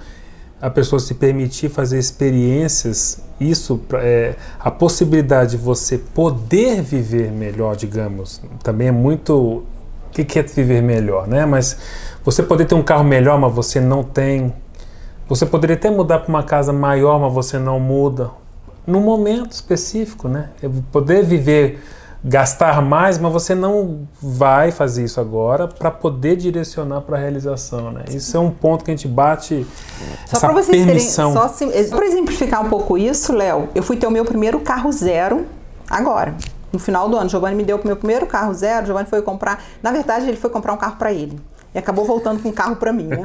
[0.59, 7.75] a pessoa se permitir fazer experiências, isso é a possibilidade de você poder viver melhor,
[7.75, 9.65] digamos, também é muito o
[10.11, 11.45] que é viver melhor, né?
[11.45, 11.77] Mas
[12.23, 14.53] você poder ter um carro melhor, mas você não tem.
[15.27, 18.29] Você poderia até mudar para uma casa maior, mas você não muda.
[18.85, 20.49] Num momento específico, né?
[20.91, 21.81] Poder viver
[22.23, 27.91] gastar mais, mas você não vai fazer isso agora para poder direcionar para a realização,
[27.91, 28.05] né?
[28.09, 29.67] Isso é um ponto que a gente bate
[30.27, 31.33] só essa vocês permissão.
[31.33, 34.91] Terem, só para exemplificar um pouco isso, Léo, eu fui ter o meu primeiro carro
[34.91, 35.45] zero
[35.89, 36.33] agora.
[36.71, 38.85] No final do ano, Giovanni me deu o meu primeiro carro zero.
[38.85, 39.63] Giovanni foi comprar.
[39.81, 41.39] Na verdade, ele foi comprar um carro para ele.
[41.73, 43.23] E acabou voltando com o carro para mim, né?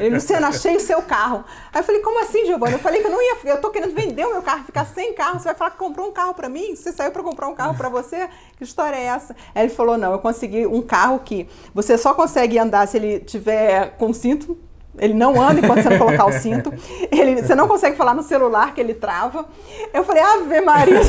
[0.00, 1.44] Ele, Luciana, achei o seu carro.
[1.72, 2.72] Aí eu falei, como assim, Giovana?
[2.72, 5.12] Eu falei que eu não ia, eu tô querendo vender o meu carro, ficar sem
[5.12, 5.38] carro.
[5.38, 6.74] Você vai falar que comprou um carro para mim?
[6.74, 8.28] Você saiu para comprar um carro para você?
[8.56, 9.36] Que história é essa?
[9.54, 13.20] Aí ele falou, não, eu consegui um carro que você só consegue andar se ele
[13.20, 14.58] tiver com cinto,
[14.98, 16.72] ele não anda enquanto você não colocar o cinto.
[17.10, 19.46] Ele, você não consegue falar no celular que ele trava.
[19.92, 21.00] Eu falei, Ave Maria,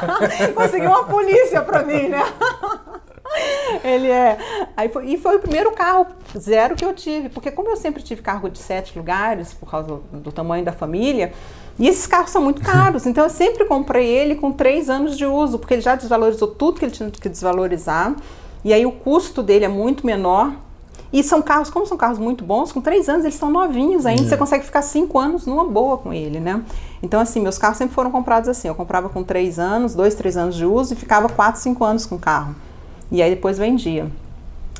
[0.54, 2.22] conseguiu uma polícia para mim, né?
[3.82, 4.38] Ele é.
[4.76, 8.02] Aí foi, e foi o primeiro carro zero que eu tive, porque como eu sempre
[8.02, 11.32] tive carro de sete lugares, por causa do, tamanho da família,
[11.78, 15.26] e esses carros são muito caros, então eu sempre comprei ele com três anos de
[15.26, 18.14] uso, porque ele já desvalorizou tudo que ele tinha que desvalorizar,
[18.64, 20.52] e aí o custo dele é muito menor.
[21.12, 24.22] E são carros, como são carros muito bons, com três anos eles são novinhos ainda,
[24.22, 24.26] é.
[24.26, 26.62] você consegue ficar cinco anos numa boa com ele, né?
[27.00, 28.66] Então, assim, meus carros sempre foram comprados assim.
[28.66, 32.04] Eu comprava com três anos, dois, três anos de uso e ficava quatro, cinco anos
[32.04, 32.56] com o carro.
[33.10, 34.06] E aí depois vendia.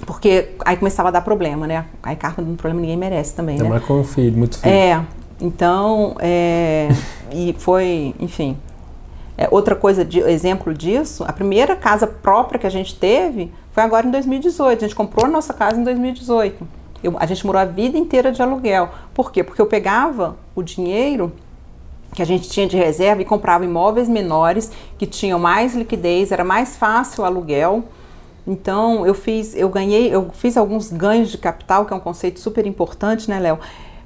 [0.05, 1.87] Porque aí começava a dar problema, né?
[2.03, 3.69] Aí carro dando problema ninguém merece também, né?
[3.69, 4.75] Mas com filho, muito filho.
[4.75, 5.03] É,
[5.41, 6.89] então, é,
[7.33, 8.57] e foi, enfim.
[9.39, 13.83] É, outra coisa, de, exemplo disso, a primeira casa própria que a gente teve foi
[13.83, 14.85] agora em 2018.
[14.85, 16.67] A gente comprou a nossa casa em 2018.
[17.03, 18.91] Eu, a gente morou a vida inteira de aluguel.
[19.13, 19.45] Por quê?
[19.45, 21.33] Porque eu pegava o dinheiro
[22.15, 26.43] que a gente tinha de reserva e comprava imóveis menores que tinham mais liquidez, era
[26.43, 27.85] mais fácil o aluguel.
[28.47, 32.39] Então eu fiz, eu ganhei, eu fiz alguns ganhos de capital, que é um conceito
[32.39, 33.59] super importante, né, Léo?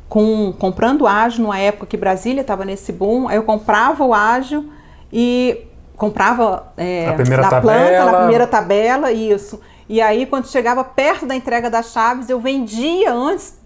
[0.08, 4.70] Com comprando ágil numa época que Brasília estava nesse boom, aí eu comprava o ágil
[5.12, 7.72] e comprava é, a primeira da tabela.
[7.74, 9.60] planta na primeira tabela, isso.
[9.86, 13.59] E aí, quando chegava perto da entrega das chaves, eu vendia antes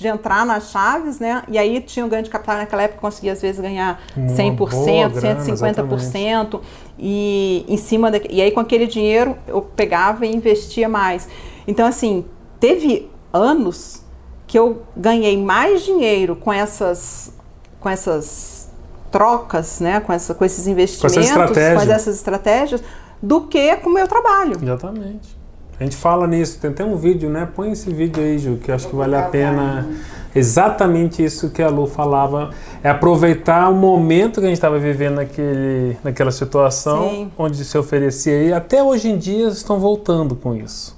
[0.00, 1.42] de entrar nas chaves, né?
[1.48, 5.08] E aí tinha um ganho de capital naquela época, conseguia às vezes ganhar 100%, boa
[5.08, 5.94] grana, 150%.
[5.94, 6.60] Exatamente.
[6.98, 11.28] E em cima da, e aí com aquele dinheiro eu pegava e investia mais.
[11.68, 12.24] Então assim,
[12.58, 14.02] teve anos
[14.46, 17.32] que eu ganhei mais dinheiro com essas
[17.78, 18.70] com essas
[19.10, 22.80] trocas, né, com, essa, com esses investimentos, com, essa com essas estratégias,
[23.20, 24.56] do que com o meu trabalho.
[24.62, 25.39] Exatamente.
[25.80, 27.48] A gente fala nisso, tem até um vídeo, né?
[27.56, 29.88] Põe esse vídeo aí, Ju, que eu acho que vale a pena.
[30.36, 32.50] Exatamente isso que a Lu falava.
[32.84, 37.32] É aproveitar o momento que a gente estava vivendo naquele, naquela situação, Sim.
[37.38, 38.42] onde se oferecia.
[38.42, 40.94] E até hoje em dia estão voltando com isso.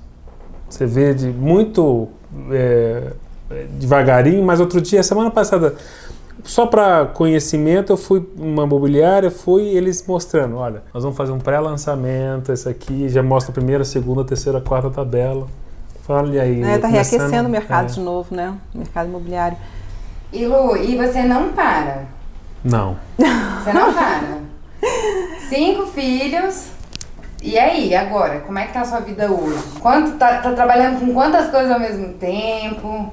[0.69, 2.09] Você vê de muito
[2.51, 3.13] é,
[3.79, 5.77] devagarinho, mas outro dia, semana passada,
[6.45, 11.39] só para conhecimento, eu fui uma mobiliária, fui eles mostrando, olha, nós vamos fazer um
[11.39, 15.47] pré-lançamento, esse aqui já mostra a primeira, segunda, terceira, quarta tabela.
[16.09, 16.63] Olha aí.
[16.63, 17.95] É, tá reaquecendo o mercado é.
[17.95, 18.55] de novo, né?
[18.75, 19.57] O mercado imobiliário.
[20.33, 22.07] E Lu, e você não para?
[22.65, 22.97] Não.
[23.17, 24.41] Você não para?
[25.49, 26.69] Cinco filhos.
[27.43, 29.63] E aí, agora, como é que tá a sua vida hoje?
[29.81, 33.13] Quanto tá, tá trabalhando com quantas coisas ao mesmo tempo?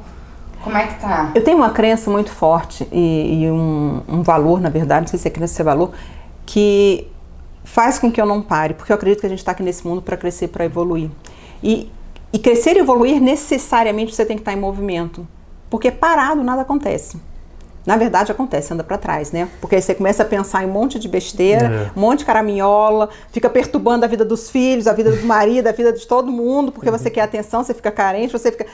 [0.64, 1.32] Como é que tá?
[1.34, 5.20] Eu tenho uma crença muito forte e, e um, um, valor, na verdade, não sei
[5.20, 5.92] se é crença ou é valor,
[6.46, 7.08] que
[7.64, 9.88] faz com que eu não pare, porque eu acredito que a gente está aqui nesse
[9.88, 11.10] mundo para crescer, para evoluir.
[11.64, 11.90] E,
[12.34, 15.28] e crescer e evoluir, necessariamente você tem que estar tá em movimento,
[15.70, 17.18] porque parado nada acontece.
[17.86, 19.48] Na verdade, acontece, anda para trás, né?
[19.62, 21.98] Porque aí você começa a pensar em um monte de besteira, é.
[21.98, 25.72] um monte de caraminhola, fica perturbando a vida dos filhos, a vida do marido, a
[25.72, 28.66] vida de todo mundo, porque você quer atenção, você fica carente, você fica.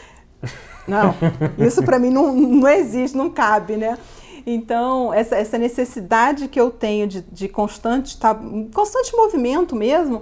[0.87, 1.15] Não,
[1.57, 3.97] isso para mim não, não existe, não cabe, né?
[4.45, 8.39] Então, essa, essa necessidade que eu tenho de, de constante, tá,
[8.71, 10.21] constante movimento mesmo,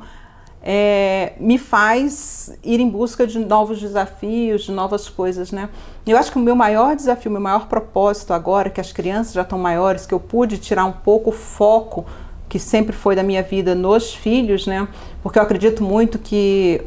[0.66, 5.68] é, me faz ir em busca de novos desafios, de novas coisas, né?
[6.08, 9.42] Eu acho que o meu maior desafio, meu maior propósito agora, que as crianças já
[9.42, 12.06] estão maiores, que eu pude tirar um pouco o foco
[12.48, 14.88] que sempre foi da minha vida nos filhos, né?
[15.22, 16.82] Porque eu acredito muito que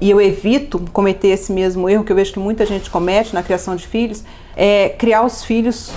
[0.00, 3.42] e eu evito cometer esse mesmo erro que eu vejo que muita gente comete na
[3.42, 4.22] criação de filhos,
[4.56, 5.90] é criar os filhos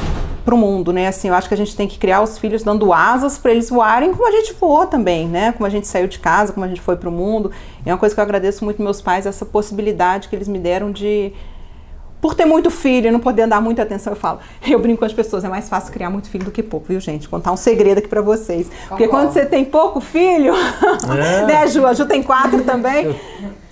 [0.44, 1.08] para o mundo, né?
[1.08, 3.70] Assim, eu acho que a gente tem que criar os filhos dando asas para eles
[3.70, 5.52] voarem como a gente voou também, né?
[5.52, 7.52] Como a gente saiu de casa, como a gente foi para o mundo.
[7.86, 10.92] É uma coisa que eu agradeço muito meus pais essa possibilidade que eles me deram
[10.92, 11.32] de
[12.22, 15.06] por ter muito filho e não poder dar muita atenção, eu falo, eu brinco com
[15.06, 17.28] as pessoas, é mais fácil criar muito filho do que pouco, viu, gente?
[17.28, 18.70] Contar um segredo aqui para vocês.
[18.88, 21.46] Porque quando você tem pouco filho, é.
[21.48, 21.86] né, Ju?
[21.86, 23.20] A Ju tem quatro também.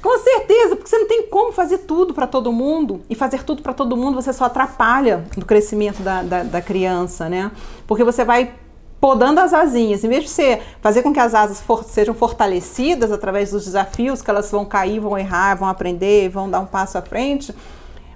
[0.01, 3.01] Com certeza, porque você não tem como fazer tudo para todo mundo.
[3.09, 7.29] E fazer tudo para todo mundo você só atrapalha no crescimento da, da, da criança,
[7.29, 7.51] né?
[7.85, 8.53] Porque você vai
[8.99, 10.03] podando as asinhas.
[10.03, 14.21] Em vez de você fazer com que as asas for, sejam fortalecidas através dos desafios,
[14.21, 17.53] que elas vão cair, vão errar, vão aprender, vão dar um passo à frente,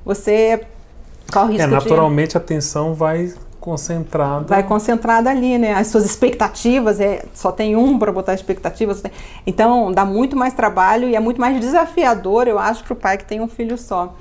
[0.06, 0.66] você
[1.32, 2.38] corre risco é, naturalmente de...
[2.38, 4.46] a atenção vai concentrada.
[4.46, 5.74] Vai concentrada ali, né?
[5.74, 9.02] As suas expectativas, é, só tem um para botar expectativas.
[9.48, 13.18] Então, dá muito mais trabalho e é muito mais desafiador, eu acho, para o pai
[13.18, 14.16] que tem um filho só.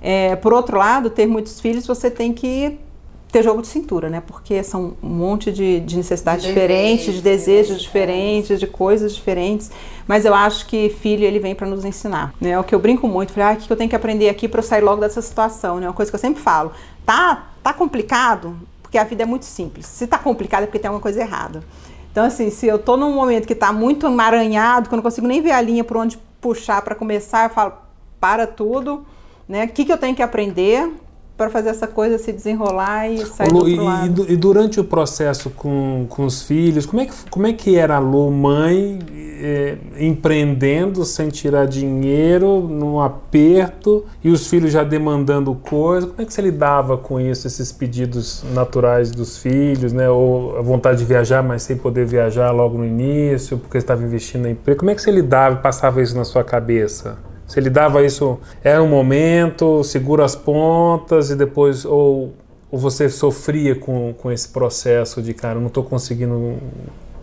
[0.00, 2.78] É, por outro lado, ter muitos filhos, você tem que
[3.32, 4.22] ter jogo de cintura, né?
[4.24, 9.70] Porque são um monte de, de necessidades de diferentes, de desejos diferentes, de coisas diferentes.
[10.06, 12.50] Mas eu acho que filho ele vem para nos ensinar, né?
[12.50, 14.46] É o que eu brinco muito, falei, ah, o que eu tenho que aprender aqui
[14.46, 15.86] para eu sair logo dessa situação, né?
[15.86, 16.72] Uma coisa que eu sempre falo,
[17.06, 19.86] tá, tá complicado, porque a vida é muito simples.
[19.86, 21.64] Se tá complicado é porque tem alguma coisa errada.
[22.10, 25.26] Então assim, se eu tô num momento que tá muito emaranhado, que eu não consigo
[25.26, 27.72] nem ver a linha por onde puxar para começar, eu falo,
[28.20, 29.06] para tudo,
[29.48, 29.64] né?
[29.64, 30.86] O que, que eu tenho que aprender?
[31.36, 34.26] Para fazer essa coisa se desenrolar e sair Lu, do outro e, lado.
[34.28, 37.96] e, durante o processo com, com os filhos, como é que, como é que era
[37.96, 38.98] a Lu, mãe,
[39.40, 46.06] é, empreendendo sem tirar dinheiro, num aperto, e os filhos já demandando coisa?
[46.06, 50.08] Como é que você lidava com isso, esses pedidos naturais dos filhos, né?
[50.08, 54.42] Ou a vontade de viajar, mas sem poder viajar logo no início, porque estava investindo
[54.42, 54.78] na empresa?
[54.78, 57.31] Como é que você lidava e passava isso na sua cabeça?
[57.52, 62.32] Você lidava isso, era um momento, segura as pontas e depois, ou,
[62.70, 66.56] ou você sofria com, com esse processo de, cara, não estou conseguindo,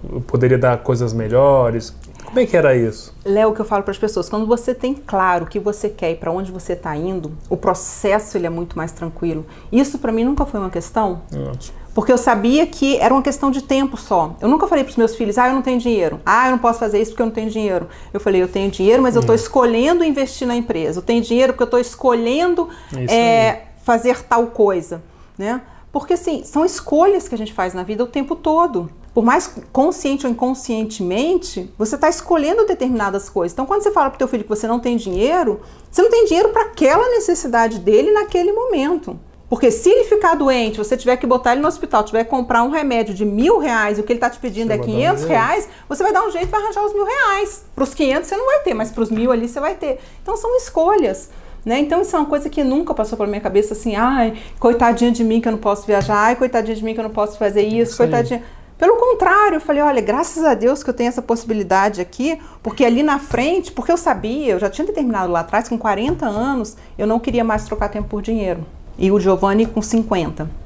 [0.07, 1.95] eu poderia dar coisas melhores?
[2.23, 3.11] Como é que era isso?
[3.25, 5.89] Léo, o que eu falo para as pessoas, quando você tem claro o que você
[5.89, 9.43] quer e para onde você está indo, o processo ele é muito mais tranquilo.
[9.71, 11.23] Isso para mim nunca foi uma questão.
[11.51, 11.78] Ótimo.
[11.99, 14.33] Porque eu sabia que era uma questão de tempo só.
[14.39, 16.21] Eu nunca falei para os meus filhos, ah, eu não tenho dinheiro.
[16.25, 17.89] Ah, eu não posso fazer isso porque eu não tenho dinheiro.
[18.13, 20.99] Eu falei, eu tenho dinheiro, mas eu estou escolhendo investir na empresa.
[20.99, 22.69] Eu tenho dinheiro porque eu estou escolhendo
[23.09, 25.03] é, fazer tal coisa.
[25.37, 25.61] Né?
[25.91, 28.89] Porque, assim, são escolhas que a gente faz na vida o tempo todo.
[29.13, 33.51] Por mais consciente ou inconscientemente, você está escolhendo determinadas coisas.
[33.51, 35.59] Então, quando você fala para o teu filho que você não tem dinheiro,
[35.91, 39.19] você não tem dinheiro para aquela necessidade dele naquele momento.
[39.49, 42.61] Porque se ele ficar doente, você tiver que botar ele no hospital, tiver que comprar
[42.61, 45.23] um remédio de mil reais e o que ele está te pedindo você é 500
[45.23, 47.65] um reais, você vai dar um jeito para arranjar os mil reais.
[47.73, 49.99] Para os 500 você não vai ter, mas para os mil ali você vai ter.
[50.21, 51.31] Então são escolhas.
[51.65, 51.79] Né?
[51.79, 55.23] Então isso é uma coisa que nunca passou pela minha cabeça assim, ai, coitadinha de
[55.23, 57.63] mim que eu não posso viajar, ai, coitadinha de mim que eu não posso fazer
[57.63, 58.43] isso, isso coitadinha.
[58.77, 62.85] Pelo contrário, eu falei, olha, graças a Deus que eu tenho essa possibilidade aqui, porque
[62.85, 66.77] ali na frente, porque eu sabia, eu já tinha determinado lá atrás, com 40 anos,
[66.97, 68.65] eu não queria mais trocar tempo por dinheiro
[68.99, 70.59] e o Giovanni com 50.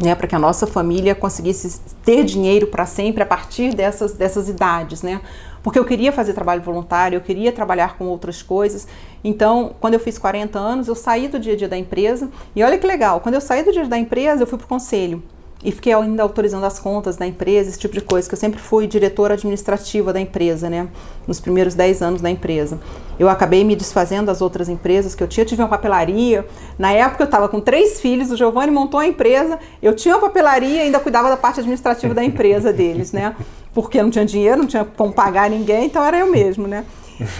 [0.00, 4.48] Né, para que a nossa família conseguisse ter dinheiro para sempre a partir dessas, dessas
[4.48, 5.20] idades, né?
[5.60, 8.86] Porque eu queria fazer trabalho voluntário, eu queria trabalhar com outras coisas.
[9.24, 12.30] Então, quando eu fiz 40 anos, eu saí do dia a dia da empresa.
[12.54, 14.56] E olha que legal, quando eu saí do dia a dia da empresa, eu fui
[14.56, 15.20] para o conselho
[15.62, 18.60] e fiquei ainda autorizando as contas da empresa, esse tipo de coisa, que eu sempre
[18.60, 20.88] fui diretora administrativa da empresa, né?
[21.26, 22.78] Nos primeiros 10 anos da empresa.
[23.18, 26.46] Eu acabei me desfazendo das outras empresas que eu tinha, eu tive uma papelaria.
[26.78, 30.28] Na época eu estava com três filhos, o Giovanni montou a empresa, eu tinha uma
[30.28, 33.34] papelaria e ainda cuidava da parte administrativa da empresa deles, né?
[33.74, 36.84] Porque não tinha dinheiro, não tinha como pagar ninguém, então era eu mesmo, né?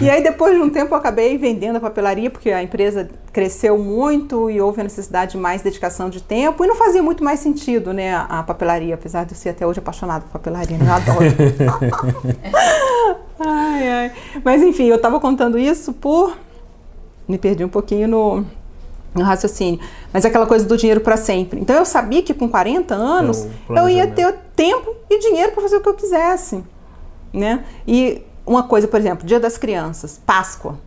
[0.01, 3.77] E aí, depois de um tempo, eu acabei vendendo a papelaria, porque a empresa cresceu
[3.77, 6.63] muito e houve a necessidade de mais dedicação de tempo.
[6.63, 9.79] E não fazia muito mais sentido, né, a papelaria, apesar de eu ser até hoje
[9.79, 10.85] apaixonada por papelaria, né?
[10.85, 11.25] Eu adoro.
[13.39, 14.11] ai, ai.
[14.43, 16.37] Mas, enfim, eu estava contando isso por...
[17.27, 18.45] Me perdi um pouquinho no,
[19.13, 19.79] no raciocínio.
[20.11, 21.59] Mas aquela coisa do dinheiro para sempre.
[21.59, 25.61] Então, eu sabia que com 40 anos, é eu ia ter tempo e dinheiro para
[25.61, 26.63] fazer o que eu quisesse.
[27.31, 27.63] Né?
[27.87, 30.79] E uma coisa, por exemplo, Dia das Crianças, Páscoa.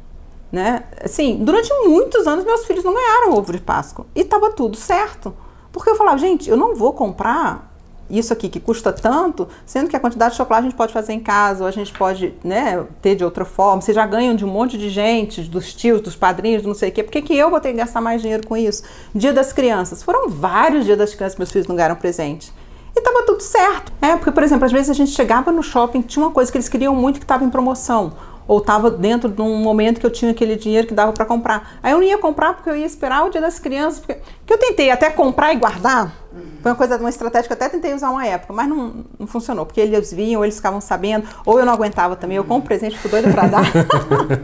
[0.51, 0.83] Né?
[1.03, 5.33] Assim, durante muitos anos meus filhos não ganharam ovo de Páscoa e estava tudo certo.
[5.71, 7.73] Porque eu falava, gente, eu não vou comprar
[8.11, 11.15] isso aqui que custa tanto, sendo que a quantidade de chocolate a gente pode fazer
[11.15, 13.81] em casa, ou a gente pode né, ter de outra forma.
[13.81, 16.93] Vocês já ganham de um monte de gente, dos tios, dos padrinhos, não sei o
[16.93, 17.03] quê.
[17.03, 18.83] Por que, que eu vou ter que gastar mais dinheiro com isso?
[19.15, 20.03] Dia das Crianças.
[20.03, 22.53] Foram vários dias das crianças que meus filhos não ganharam presente.
[22.95, 23.93] E tava tudo certo.
[24.01, 26.59] É, porque, por exemplo, às vezes a gente chegava no shopping, tinha uma coisa que
[26.59, 28.13] eles queriam muito que estava em promoção.
[28.47, 31.79] Ou estava dentro de um momento que eu tinha aquele dinheiro que dava para comprar.
[31.83, 34.01] Aí eu não ia comprar porque eu ia esperar o dia das crianças.
[34.01, 36.13] Porque que eu tentei até comprar e guardar.
[36.61, 39.27] Foi uma coisa, uma estratégia que eu até tentei usar uma época, mas não, não
[39.27, 39.65] funcionou.
[39.65, 42.37] Porque eles viam, eles ficavam sabendo, ou eu não aguentava também.
[42.37, 43.65] Eu compro presente, fico doida para dar.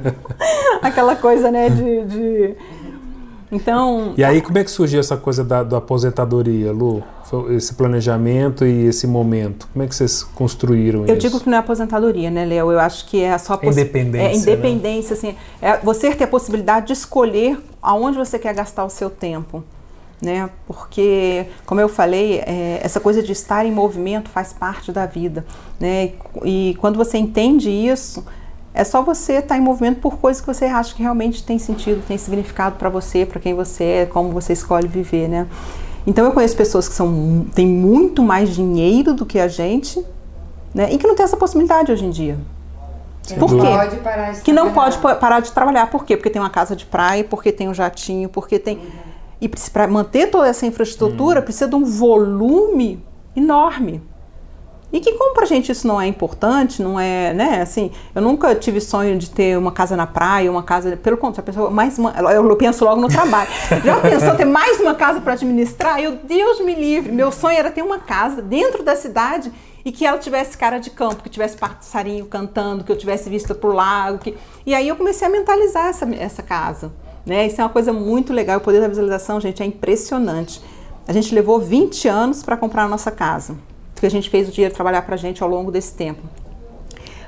[0.80, 2.56] Aquela coisa, né, de, de
[3.50, 4.12] então.
[4.16, 7.02] E aí, como é que surgiu essa coisa da, da aposentadoria, Lu?
[7.50, 9.68] Esse planejamento e esse momento?
[9.72, 11.12] Como é que vocês construíram eu isso?
[11.14, 12.72] Eu digo que não é aposentadoria, né, Léo?
[12.72, 13.76] Eu acho que é só poss...
[13.76, 14.28] independência.
[14.28, 15.18] É independência, né?
[15.18, 15.36] assim.
[15.60, 19.62] É você ter a possibilidade de escolher aonde você quer gastar o seu tempo.
[20.20, 20.50] Né?
[20.66, 25.46] Porque, como eu falei, é, essa coisa de estar em movimento faz parte da vida,
[25.78, 26.12] né?
[26.44, 28.24] E, e quando você entende isso,
[28.78, 31.58] é só você estar tá em movimento por coisas que você acha que realmente tem
[31.58, 35.48] sentido, tem significado para você, para quem você é, como você escolhe viver, né?
[36.06, 40.00] Então eu conheço pessoas que são, têm muito mais dinheiro do que a gente,
[40.72, 40.92] né?
[40.92, 42.38] E que não tem essa possibilidade hoje em dia.
[43.36, 43.56] Por quê?
[43.56, 45.90] Pode parar de que não pode parar de trabalhar.
[45.90, 46.16] Por quê?
[46.16, 48.76] Porque tem uma casa de praia, porque tem um jatinho, porque tem.
[48.76, 48.84] Uhum.
[49.40, 51.44] E para manter toda essa infraestrutura, uhum.
[51.44, 54.00] precisa de um volume enorme.
[54.90, 58.54] E que como pra gente isso não é importante, não é, né, assim, eu nunca
[58.54, 61.98] tive sonho de ter uma casa na praia, uma casa, pelo contrário, a pessoa mais
[61.98, 63.50] uma, eu penso logo no trabalho.
[63.84, 66.00] Já pensou ter mais uma casa para administrar?
[66.00, 69.52] Eu, Deus me livre, meu sonho era ter uma casa dentro da cidade
[69.84, 73.54] e que ela tivesse cara de campo, que tivesse passarinho cantando, que eu tivesse vista
[73.54, 74.36] pro lago, que...
[74.64, 76.90] E aí eu comecei a mentalizar essa, essa casa.
[77.24, 77.46] Né?
[77.46, 78.56] Isso é uma coisa muito legal.
[78.56, 80.62] O poder da visualização, gente, é impressionante.
[81.06, 83.56] A gente levou 20 anos para comprar a nossa casa,
[83.98, 86.22] porque a gente fez o dinheiro trabalhar para a gente ao longo desse tempo.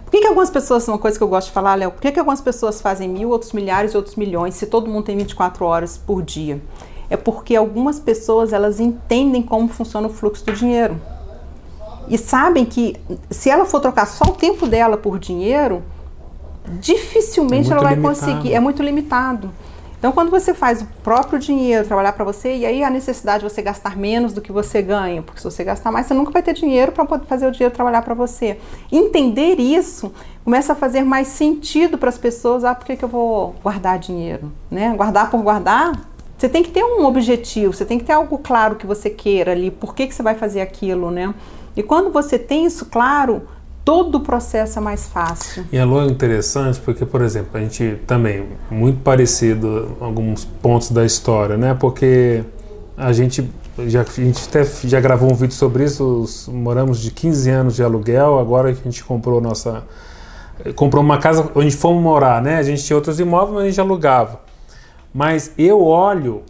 [0.05, 2.11] Por que, que algumas pessoas, uma coisa que eu gosto de falar, Léo, por que,
[2.11, 5.97] que algumas pessoas fazem mil, outros milhares, outros milhões, se todo mundo tem 24 horas
[5.99, 6.61] por dia?
[7.09, 11.01] É porque algumas pessoas, elas entendem como funciona o fluxo do dinheiro.
[12.09, 12.97] E sabem que
[13.31, 15.83] se ela for trocar só o tempo dela por dinheiro,
[16.81, 18.15] dificilmente É ela vai limitado.
[18.21, 18.55] conseguir.
[18.55, 19.51] É muito limitado.
[20.01, 23.51] Então, quando você faz o próprio dinheiro trabalhar para você, e aí a necessidade de
[23.51, 26.43] você gastar menos do que você ganha, porque se você gastar mais, você nunca vai
[26.43, 28.59] ter dinheiro para fazer o dinheiro trabalhar para você.
[28.91, 30.11] Entender isso
[30.43, 32.65] começa a fazer mais sentido para as pessoas.
[32.65, 34.51] Ah, por que, que eu vou guardar dinheiro?
[34.71, 34.91] Né?
[34.97, 35.93] Guardar por guardar?
[36.39, 39.53] Você tem que ter um objetivo, você tem que ter algo claro que você queira
[39.53, 41.35] ali, por que, que você vai fazer aquilo, né?
[41.77, 43.43] E quando você tem isso claro,
[43.91, 45.65] todo o processo é mais fácil.
[45.73, 51.57] E é interessante porque, por exemplo, a gente também, muito parecido alguns pontos da história,
[51.57, 51.75] né?
[51.75, 52.45] Porque
[52.97, 53.51] a gente
[53.89, 57.75] já, a gente até já gravou um vídeo sobre isso, os- moramos de 15 anos
[57.75, 59.83] de aluguel, agora que a gente comprou nossa...
[60.77, 62.59] Comprou uma casa onde fomos morar, né?
[62.59, 64.41] A gente tinha outros imóveis, mas a gente alugava.
[65.13, 66.43] Mas eu olho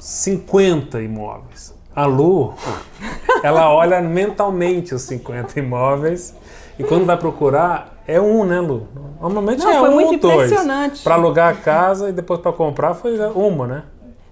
[0.00, 1.72] 50 imóveis.
[1.94, 2.54] A Lu,
[3.44, 6.34] ela olha mentalmente os 50 imóveis
[6.78, 8.86] e quando vai procurar é um, né, Lu?
[9.20, 10.50] Normalmente Não, é foi um muito ou dois.
[10.50, 11.02] impressionante.
[11.02, 13.82] Para alugar a casa e depois para comprar foi uma, né?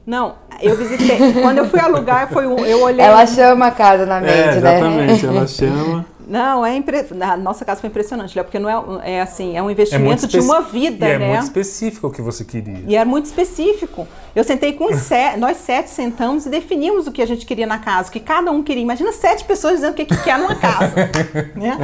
[0.07, 1.33] Não, eu visitei.
[1.43, 3.05] quando eu fui alugar, foi um, eu olhei.
[3.05, 4.57] Ela chama a casa na mente, é, né?
[4.57, 5.27] exatamente.
[5.27, 6.07] Ela chama.
[6.27, 7.07] Não, é impre...
[7.21, 10.39] a nossa casa foi impressionante, Léo, porque não é, é assim, é um investimento de
[10.39, 11.29] especi- uma vida, e é né?
[11.29, 12.83] muito específico o que você queria.
[12.87, 14.09] E era muito específico.
[14.35, 17.67] Eu sentei com os sete, nós sete sentamos e definimos o que a gente queria
[17.67, 18.83] na casa, o que cada um queria.
[18.83, 20.95] Imagina sete pessoas dizendo o que, que quer numa casa.
[21.55, 21.79] né?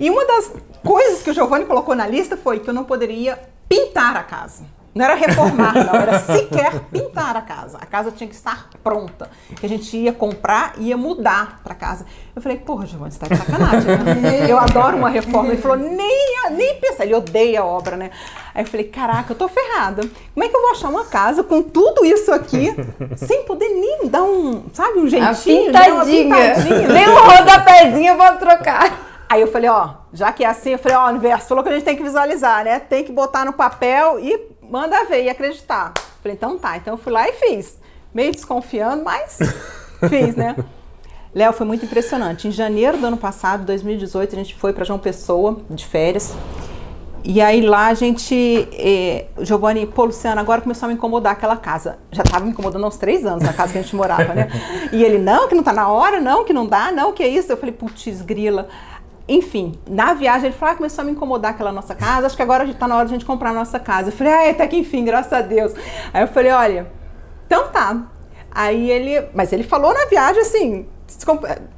[0.00, 3.38] E uma das coisas que o Giovanni colocou na lista foi que eu não poderia
[3.68, 4.64] pintar a casa.
[4.94, 7.78] Não era reformar, não, era sequer pintar a casa.
[7.80, 9.28] A casa tinha que estar pronta.
[9.58, 12.06] Que a gente ia comprar e ia mudar para casa.
[12.34, 13.88] Eu falei, porra, Giovanni, você tá de sacanagem.
[14.20, 14.46] Né?
[14.48, 15.48] Eu adoro uma reforma.
[15.48, 17.04] Ele falou, nem, nem pensar.
[17.04, 18.10] Ele odeia a obra, né?
[18.54, 20.02] Aí eu falei, caraca, eu tô ferrada.
[20.32, 22.72] Como é que eu vou achar uma casa com tudo isso aqui
[23.16, 25.70] sem poder nem dar um, sabe, um jeitinho?
[25.70, 26.86] Uma pintadinha.
[26.86, 29.14] Nem um rodapézinho eu posso trocar.
[29.28, 31.72] Aí eu falei, ó, já que é assim, eu falei, ó, universo falou que a
[31.72, 32.78] gente tem que visualizar, né?
[32.78, 34.38] Tem que botar no papel e
[34.74, 35.94] manda ver e acreditar.
[36.20, 36.76] Falei, então tá.
[36.76, 37.78] Então eu fui lá e fiz.
[38.12, 39.38] Meio desconfiando, mas
[40.10, 40.56] fiz, né?
[41.32, 42.48] Léo, foi muito impressionante.
[42.48, 46.34] Em janeiro do ano passado, 2018, a gente foi para João Pessoa, de férias.
[47.22, 51.32] E aí lá a gente, eh, o Giovanni, pô, Luciana, agora começou a me incomodar
[51.32, 51.98] aquela casa.
[52.10, 54.48] Já estava me incomodando há uns três anos na casa que a gente morava, né?
[54.92, 57.28] E ele, não, que não tá na hora, não, que não dá, não, que é
[57.28, 57.50] isso.
[57.50, 58.68] Eu falei, putz, grila.
[59.26, 62.42] Enfim, na viagem ele falou, ah, começou a me incomodar aquela nossa casa, acho que
[62.42, 64.08] agora está na hora de a gente comprar a nossa casa.
[64.08, 65.72] Eu falei, ah, até que enfim, graças a Deus.
[66.12, 66.92] Aí eu falei, olha,
[67.46, 68.02] então tá.
[68.50, 70.86] Aí ele, mas ele falou na viagem assim,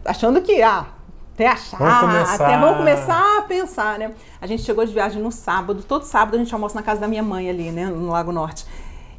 [0.04, 0.86] achando que, ah,
[1.34, 2.44] até achar, Vamos começar.
[2.46, 4.12] até vamos começar a pensar, né?
[4.40, 7.06] A gente chegou de viagem no sábado, todo sábado a gente almoça na casa da
[7.06, 8.66] minha mãe ali, né, no Lago Norte.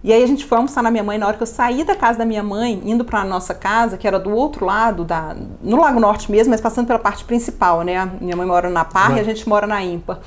[0.03, 1.95] E aí a gente foi almoçar na minha mãe, na hora que eu saí da
[1.95, 5.81] casa da minha mãe, indo para nossa casa, que era do outro lado, da, no
[5.81, 7.97] Lago Norte mesmo, mas passando pela parte principal, né?
[7.97, 10.19] A minha mãe mora na Par e a gente mora na Ímpar.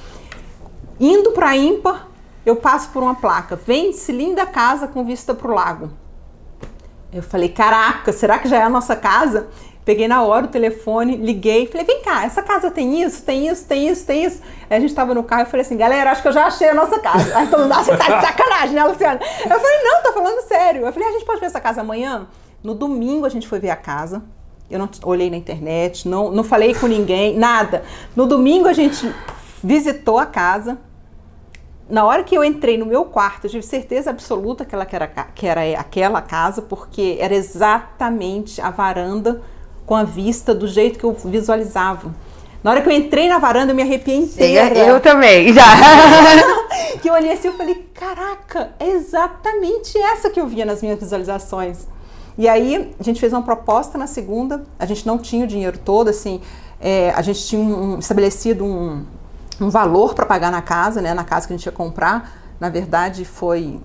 [0.98, 2.08] Indo para Ímpar,
[2.44, 5.90] eu passo por uma placa, vende-se linda casa com vista para o lago.
[7.12, 9.48] Eu falei, caraca, será que já é a nossa casa?
[9.90, 13.66] Peguei na hora o telefone, liguei, falei, vem cá, essa casa tem isso, tem isso,
[13.66, 14.40] tem isso, tem isso.
[14.70, 16.68] Aí a gente tava no carro e falei assim, galera, acho que eu já achei
[16.68, 17.36] a nossa casa.
[17.36, 19.18] Aí todo mundo, ah, você tá de sacanagem, né, Luciana?
[19.20, 20.86] Eu falei, não, tô falando sério.
[20.86, 22.28] Eu falei, a gente pode ver essa casa amanhã?
[22.62, 24.22] No domingo a gente foi ver a casa.
[24.70, 27.82] Eu não olhei na internet, não, não falei com ninguém, nada.
[28.14, 29.12] No domingo a gente
[29.60, 30.78] visitou a casa.
[31.88, 34.94] Na hora que eu entrei no meu quarto, eu tive certeza absoluta que, ela que,
[34.94, 39.42] era, que era aquela casa, porque era exatamente a varanda
[39.90, 42.14] com a vista do jeito que eu visualizava.
[42.62, 44.78] Na hora que eu entrei na varanda, eu me arrepiei inteira.
[44.78, 45.64] Eu também, já.
[47.02, 51.00] que eu olhei assim e falei, caraca, é exatamente essa que eu via nas minhas
[51.00, 51.88] visualizações.
[52.38, 55.76] E aí, a gente fez uma proposta na segunda, a gente não tinha o dinheiro
[55.84, 56.40] todo, assim,
[56.80, 59.04] é, a gente tinha um, um- estabelecido um,
[59.60, 62.32] um valor para pagar na casa, né, na casa que a gente ia comprar.
[62.60, 63.80] Na verdade, foi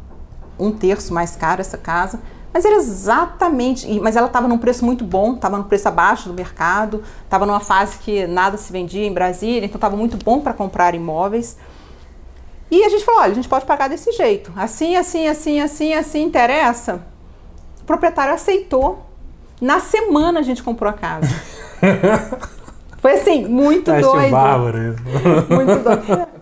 [0.60, 2.20] um terço mais caro essa casa.
[2.56, 4.00] Mas era exatamente.
[4.00, 7.60] Mas ela estava num preço muito bom, estava no preço abaixo do mercado, estava numa
[7.60, 11.58] fase que nada se vendia em Brasília, então estava muito bom para comprar imóveis.
[12.72, 14.54] E a gente falou: olha, a gente pode pagar desse jeito.
[14.56, 17.06] Assim, assim, assim, assim, assim, interessa.
[17.82, 19.06] O proprietário aceitou.
[19.60, 21.28] Na semana a gente comprou a casa.
[23.00, 24.32] Foi assim, muito Acho doido.
[24.32, 25.04] bárbaro isso.
[25.54, 26.28] Muito doido.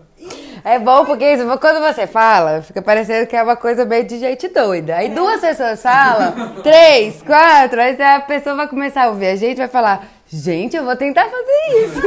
[0.64, 1.26] É bom porque
[1.60, 4.96] quando você fala, fica parecendo que é uma coisa meio de gente doida.
[4.96, 9.58] Aí duas pessoas falam, três, quatro, aí a pessoa vai começar a ouvir a gente
[9.58, 12.02] vai falar, gente, eu vou tentar fazer isso.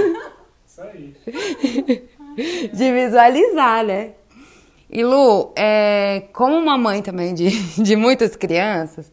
[0.67, 2.09] Isso aí.
[2.73, 4.11] De visualizar, né?
[4.91, 7.51] E Lu, é, como uma mãe também de,
[7.83, 9.11] de muitas crianças,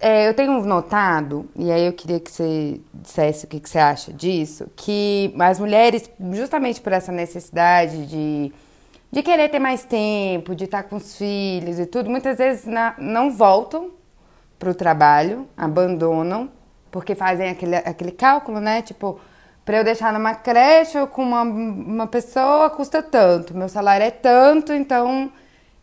[0.00, 3.78] é, eu tenho notado, e aí eu queria que você dissesse o que, que você
[3.78, 8.52] acha disso, que as mulheres, justamente por essa necessidade de,
[9.12, 12.94] de querer ter mais tempo, de estar com os filhos e tudo, muitas vezes na,
[12.98, 13.90] não voltam
[14.58, 16.50] para o trabalho, abandonam,
[16.90, 18.80] porque fazem aquele, aquele cálculo, né?
[18.80, 19.20] Tipo,
[19.64, 24.10] para eu deixar numa creche ou com uma, uma pessoa custa tanto, meu salário é
[24.10, 25.30] tanto, então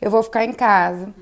[0.01, 1.13] eu vou ficar em casa.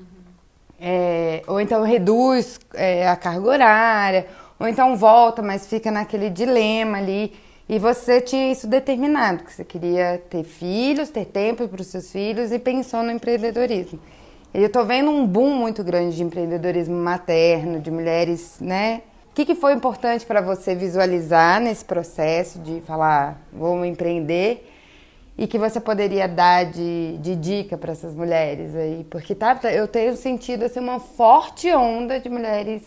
[0.80, 4.26] É, ou então reduz é, a carga horária,
[4.58, 7.34] ou então volta, mas fica naquele dilema ali.
[7.68, 12.10] E você tinha isso determinado, que você queria ter filhos, ter tempo para os seus
[12.10, 14.00] filhos e pensou no empreendedorismo.
[14.52, 19.02] E eu estou vendo um boom muito grande de empreendedorismo materno, de mulheres, né?
[19.30, 24.68] O que, que foi importante para você visualizar nesse processo de falar, vou empreender?
[25.40, 29.06] E que você poderia dar de, de dica para essas mulheres aí?
[29.08, 32.82] Porque tá, eu tenho sentido assim, uma forte onda de mulheres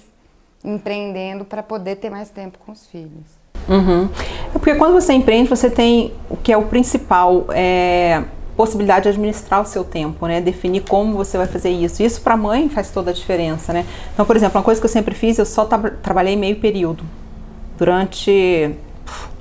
[0.63, 3.25] empreendendo para poder ter mais tempo com os filhos.
[3.67, 4.07] Uhum.
[4.53, 8.23] É porque quando você empreende, você tem o que é o principal, é
[8.55, 10.39] possibilidade de administrar o seu tempo, né?
[10.39, 12.03] Definir como você vai fazer isso.
[12.03, 13.83] Isso para a mãe faz toda a diferença, né?
[14.13, 17.03] Então, por exemplo, uma coisa que eu sempre fiz, eu só tra trabalhei meio período.
[17.79, 18.75] Durante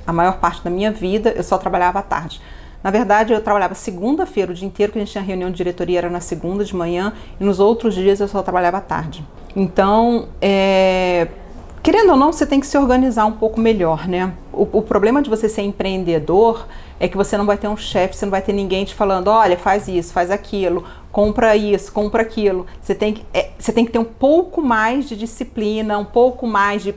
[0.06, 2.40] a maior parte da minha vida, eu só trabalhava à tarde.
[2.82, 5.98] Na verdade, eu trabalhava segunda-feira, o dia inteiro que a gente tinha reunião de diretoria
[5.98, 9.24] era na segunda de manhã, e nos outros dias eu só trabalhava à tarde.
[9.54, 11.28] Então, é,
[11.82, 14.32] querendo ou não, você tem que se organizar um pouco melhor, né?
[14.52, 16.66] O, o, problema de você ser empreendedor
[16.98, 19.28] é que você não vai ter um chefe, você não vai ter ninguém te falando,
[19.28, 22.66] olha, faz isso, faz aquilo, compra isso, compra aquilo.
[22.80, 26.46] Você tem que, é, você tem que ter um pouco mais de disciplina, um pouco
[26.46, 26.94] mais de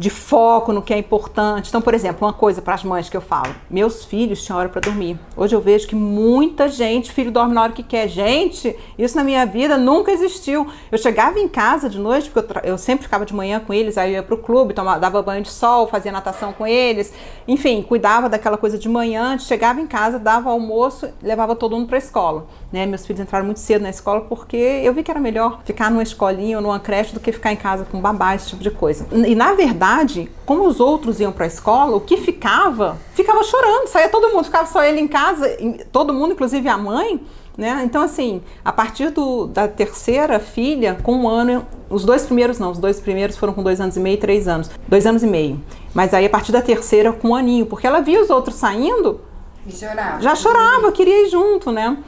[0.00, 1.68] de foco no que é importante.
[1.68, 4.68] Então, por exemplo, uma coisa para as mães que eu falo: meus filhos tinham hora
[4.70, 5.18] para dormir.
[5.36, 8.08] Hoje eu vejo que muita gente, filho dorme na hora que quer.
[8.08, 10.66] Gente, isso na minha vida nunca existiu.
[10.90, 13.98] Eu chegava em casa de noite, porque eu, eu sempre ficava de manhã com eles,
[13.98, 17.12] aí eu ia para o clube, tomava, dava banho de sol, fazia natação com eles,
[17.46, 19.38] enfim, cuidava daquela coisa de manhã.
[19.38, 22.46] Chegava em casa, dava almoço, levava todo mundo para a escola.
[22.72, 22.86] Né?
[22.86, 26.02] Meus filhos entraram muito cedo na escola porque eu vi que era melhor ficar numa
[26.02, 29.06] escolinha ou numa creche do que ficar em casa com babá, esse tipo de coisa.
[29.12, 33.42] E na verdade, verdade, como os outros iam para a escola, o que ficava, ficava
[33.42, 35.48] chorando, saía todo mundo, ficava só ele em casa,
[35.90, 37.20] todo mundo, inclusive a mãe,
[37.56, 37.82] né?
[37.84, 42.70] Então, assim, a partir do, da terceira filha, com um ano, os dois primeiros não,
[42.70, 45.26] os dois primeiros foram com dois anos e meio e três anos, dois anos e
[45.26, 45.60] meio.
[45.92, 49.20] Mas aí, a partir da terceira, com um aninho, porque ela via os outros saindo,
[49.68, 50.22] chorava.
[50.22, 51.98] já chorava, queria ir junto, né?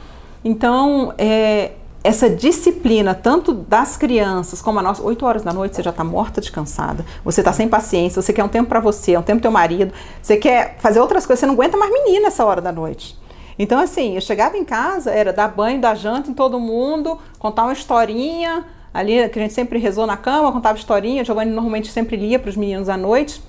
[0.43, 1.71] Então, é,
[2.03, 6.03] essa disciplina, tanto das crianças como a nossa, 8 horas da noite você já está
[6.03, 9.41] morta de cansada, você está sem paciência, você quer um tempo para você, um tempo
[9.41, 12.71] teu marido, você quer fazer outras coisas, você não aguenta mais menina essa hora da
[12.71, 13.17] noite.
[13.57, 17.63] Então, assim, eu chegava em casa, era dar banho, dar janta em todo mundo, contar
[17.63, 22.17] uma historinha, ali que a gente sempre rezou na cama, contava historinha, Giovanni normalmente sempre
[22.17, 23.41] lia para os meninos à noite.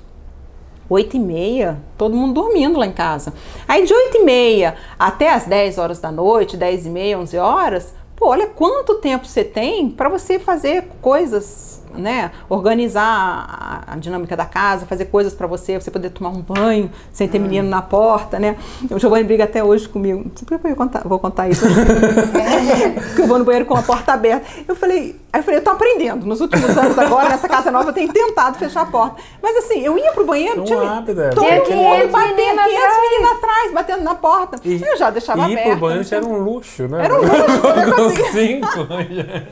[0.89, 3.33] Oito e meia, todo mundo dormindo lá em casa.
[3.67, 7.39] Aí de oito e meia até as 10 horas da noite, dez e meia, onze
[7.39, 13.97] horas, Pô, olha quanto tempo você tem para você fazer coisas né, organizar a, a,
[13.97, 17.43] dinâmica da casa, fazer coisas para você, você poder tomar um banho sem ter hum.
[17.43, 18.57] menino na porta, né?
[18.91, 20.31] O Giovanni briga até hoje comigo.
[20.47, 21.65] Por que eu contar, vou contar isso?
[23.07, 24.47] Porque eu vou no banheiro com a porta aberta.
[24.67, 26.27] Eu falei, aí eu falei, eu tô aprendendo.
[26.27, 29.21] Nos últimos anos agora, nessa casa nova, eu tenho tentado fechar a porta.
[29.43, 31.31] Mas assim, eu ia pro banheiro, um tinha hábito, é.
[31.31, 34.59] todo mundo batendo, 500 meninas atrás, batendo na porta.
[34.65, 35.67] E, eu já deixava e aberto.
[35.67, 37.05] ir pro banheiro era um luxo, né?
[37.05, 38.25] Era um luxo.
[38.33, 38.87] Cinco.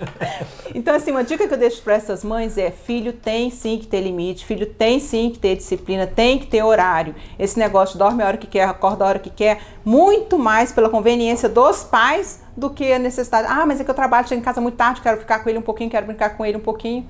[0.74, 3.87] então assim, uma dica que eu deixo para essas mães é: filho tem sim que
[3.87, 7.14] ter limite, filho tem sim que ter disciplina, tem que ter horário.
[7.39, 10.89] Esse negócio dorme a hora que quer, acorda a hora que quer, muito mais pela
[10.89, 13.47] conveniência dos pais do que a necessidade.
[13.51, 15.59] Ah, mas é que eu trabalho, chego em casa muito tarde, quero ficar com ele
[15.59, 17.07] um pouquinho, quero brincar com ele um pouquinho.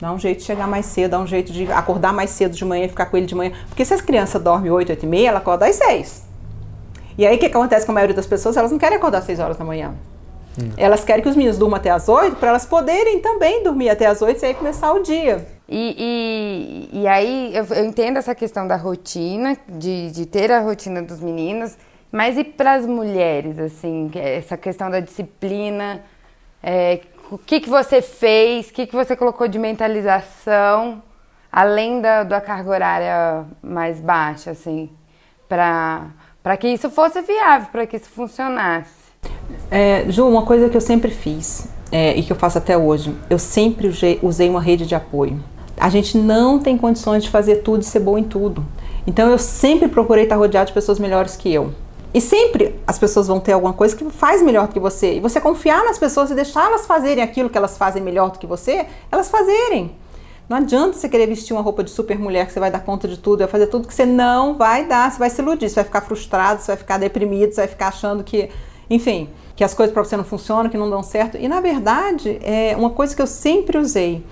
[0.00, 2.64] Dá um jeito de chegar mais cedo, dá um jeito de acordar mais cedo de
[2.64, 3.52] manhã e ficar com ele de manhã.
[3.68, 6.24] Porque se as crianças dormem 8, 8 e meia, ela acorda às 6.
[7.16, 8.56] E aí o que acontece com a maioria das pessoas?
[8.56, 9.94] Elas não querem acordar às 6 horas da manhã.
[10.58, 10.70] Hum.
[10.76, 14.06] Elas querem que os meninos durmam até as 8 para elas poderem também dormir até
[14.06, 15.46] as 8 e aí começar o dia.
[15.68, 20.60] E, e, e aí eu, eu, entendo essa questão da rotina, de, de ter a
[20.60, 21.76] rotina dos meninos,
[22.12, 26.02] mas e para as mulheres, assim, essa questão da disciplina,
[26.62, 27.00] é,
[27.30, 31.02] o que, que você fez, o que, que você colocou de mentalização,
[31.50, 34.90] além da, da carga horária mais baixa, assim,
[35.48, 36.10] para
[36.44, 39.03] para que isso fosse viável, para que isso funcionasse.
[39.70, 43.14] É, Ju, uma coisa que eu sempre fiz é, e que eu faço até hoje,
[43.28, 43.88] eu sempre
[44.22, 45.38] usei uma rede de apoio.
[45.76, 48.64] A gente não tem condições de fazer tudo e ser bom em tudo.
[49.06, 51.72] Então eu sempre procurei estar rodeado de pessoas melhores que eu.
[52.14, 55.14] E sempre as pessoas vão ter alguma coisa que faz melhor do que você.
[55.14, 58.38] E você confiar nas pessoas e deixar elas fazerem aquilo que elas fazem melhor do
[58.38, 59.90] que você, elas fazerem.
[60.48, 63.08] Não adianta você querer vestir uma roupa de super mulher que você vai dar conta
[63.08, 65.76] de tudo, vai fazer tudo que você não vai dar, você vai se iludir, você
[65.76, 68.50] vai ficar frustrado, você vai ficar deprimido, você vai ficar achando que,
[68.88, 71.36] enfim, que as coisas para você não funcionam, que não dão certo.
[71.36, 74.24] E na verdade, é uma coisa que eu sempre usei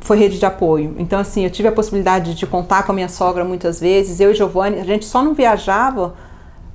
[0.00, 0.94] foi rede de apoio.
[0.98, 4.20] Então, assim, eu tive a possibilidade de contar com a minha sogra muitas vezes.
[4.20, 6.14] Eu e Giovanni, a gente só não viajava,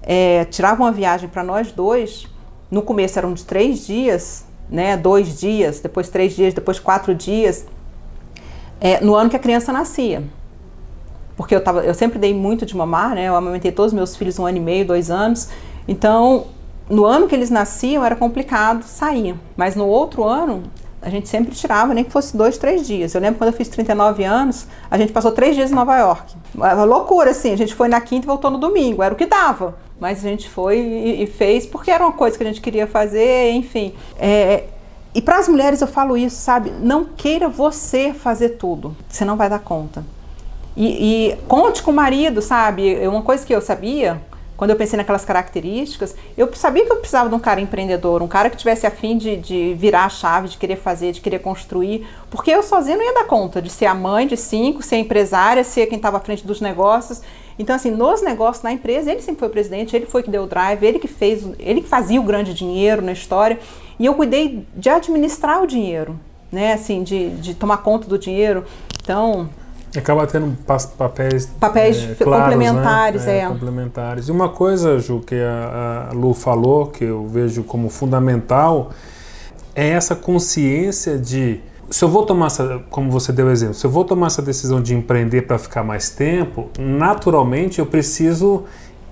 [0.04, 2.28] é, tirava uma viagem para nós dois.
[2.70, 4.98] No começo eram de três dias, né?
[4.98, 7.66] Dois dias, depois três dias, depois quatro dias
[8.82, 10.24] é, no ano que a criança nascia.
[11.38, 13.30] Porque eu, tava, eu sempre dei muito de mamar, né?
[13.30, 15.50] Eu amamentei todos os meus filhos um ano e meio, dois anos.
[15.88, 16.48] Então,
[16.90, 19.36] no ano que eles nasciam era complicado sair.
[19.56, 20.64] Mas no outro ano,
[21.02, 23.14] a gente sempre tirava, nem que fosse dois, três dias.
[23.14, 26.36] Eu lembro quando eu fiz 39 anos, a gente passou três dias em Nova York.
[26.54, 27.52] Uma loucura, assim.
[27.52, 29.02] A gente foi na quinta e voltou no domingo.
[29.02, 29.76] Era o que dava.
[30.00, 32.88] Mas a gente foi e, e fez porque era uma coisa que a gente queria
[32.88, 33.94] fazer, enfim.
[34.18, 34.66] É,
[35.14, 36.72] e para as mulheres eu falo isso, sabe?
[36.80, 40.04] Não queira você fazer tudo, você não vai dar conta.
[40.76, 43.06] E, e, conte com o marido, sabe?
[43.08, 44.22] Uma coisa que eu sabia,
[44.62, 48.28] quando eu pensei naquelas características, eu sabia que eu precisava de um cara empreendedor, um
[48.28, 52.08] cara que tivesse afim de, de virar a chave, de querer fazer, de querer construir,
[52.30, 55.00] porque eu sozinha não ia dar conta de ser a mãe de cinco, ser a
[55.00, 57.24] empresária, ser quem estava à frente dos negócios.
[57.58, 60.44] Então, assim, nos negócios, na empresa, ele sempre foi o presidente, ele foi que deu
[60.44, 63.58] o drive, ele que fez, ele que fazia o grande dinheiro na história.
[63.98, 66.20] E eu cuidei de administrar o dinheiro,
[66.52, 66.74] né?
[66.74, 68.64] Assim, de, de tomar conta do dinheiro.
[69.02, 69.50] Então.
[69.96, 70.56] Acaba tendo
[70.98, 73.40] papéis, papéis é, claros, complementares, né?
[73.40, 73.48] é, é.
[73.48, 74.28] Complementares.
[74.30, 78.92] E uma coisa, Ju, que a, a Lu falou, que eu vejo como fundamental,
[79.76, 83.92] é essa consciência de se eu vou tomar essa, como você deu exemplo, se eu
[83.92, 88.64] vou tomar essa decisão de empreender para ficar mais tempo, naturalmente eu preciso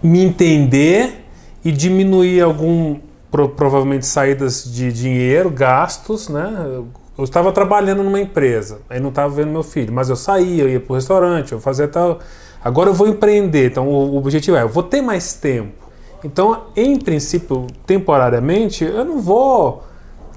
[0.02, 1.26] me entender
[1.64, 2.98] e diminuir algum
[3.30, 6.82] pro, provavelmente saídas de dinheiro, gastos, né?
[7.20, 10.70] Eu estava trabalhando numa empresa, aí não estava vendo meu filho, mas eu saía, eu
[10.70, 12.20] ia para o restaurante, eu fazia tal.
[12.64, 15.90] Agora eu vou empreender, então o, objetivo é, eu vou ter mais tempo.
[16.24, 19.84] Então, em princípio, temporariamente, eu não vou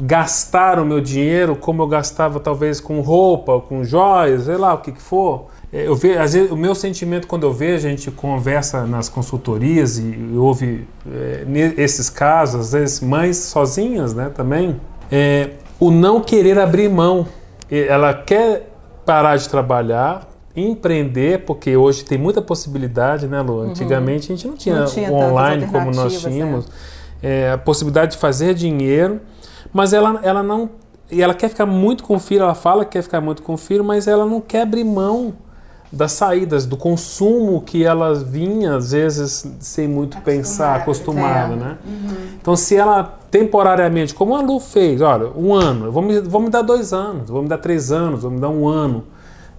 [0.00, 4.78] gastar o meu dinheiro como eu gastava talvez com roupa, com joias, sei lá o
[4.78, 5.46] que, que for.
[5.72, 9.08] É, eu vejo, às vezes, o meu sentimento quando eu vejo a gente conversa nas
[9.08, 11.44] consultorias e, e ouve é,
[11.76, 14.80] esses casos, às vezes mães sozinhas, né, também,
[15.12, 15.50] é
[15.82, 17.26] o não querer abrir mão.
[17.68, 18.70] Ela quer
[19.04, 23.54] parar de trabalhar, empreender, porque hoje tem muita possibilidade, né, Lu?
[23.54, 23.70] Uhum.
[23.70, 26.68] Antigamente a gente não tinha, não tinha online como nós tínhamos.
[27.20, 27.48] É.
[27.48, 29.20] É, a possibilidade de fazer dinheiro,
[29.72, 30.70] mas ela, ela não.
[31.10, 33.54] E ela quer ficar muito com o filho, ela fala que quer ficar muito com
[33.54, 35.34] o filho, mas ela não quer abrir mão
[35.92, 41.56] das saídas, do consumo que ela vinha, às vezes, sem muito pensar, acostumada, é.
[41.56, 41.78] né?
[41.84, 42.16] Uhum.
[42.40, 46.48] Então, se ela temporariamente, como a Lu fez, olha, um ano, vou me, vou me
[46.48, 49.04] dar dois anos, vou me dar três anos, vou me dar um ano,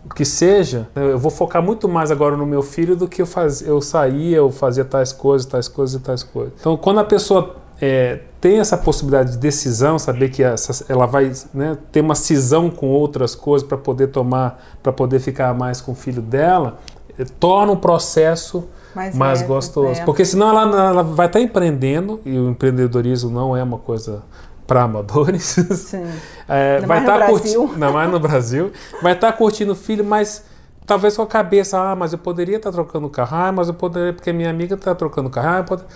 [0.05, 3.25] o que seja, eu vou focar muito mais agora no meu filho do que eu,
[3.27, 6.53] faz, eu saía, eu fazia tais coisas, tais coisas e tais coisas.
[6.59, 11.31] Então, quando a pessoa é, tem essa possibilidade de decisão, saber que essa, ela vai
[11.53, 15.93] né, ter uma cisão com outras coisas para poder tomar, para poder ficar mais com
[15.93, 16.77] o filho dela,
[17.17, 20.01] é, torna o processo mais, mais leve, gostoso.
[20.01, 20.03] É.
[20.03, 24.23] Porque senão ela, ela vai estar tá empreendendo, e o empreendedorismo não é uma coisa
[24.67, 25.43] para amadores.
[25.71, 26.03] Sim.
[26.49, 30.03] é, vai estar tá curtindo, não mais no Brasil, vai estar tá curtindo o filho,
[30.03, 30.43] mas
[30.85, 33.73] talvez com a cabeça, ah, mas eu poderia estar tá trocando carro, ah, mas eu
[33.73, 35.89] poderia, porque minha amiga está trocando carro, ah, eu poderia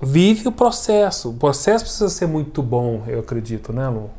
[0.00, 1.30] vive o processo.
[1.30, 4.10] O processo precisa ser muito bom, eu acredito, né, Lu?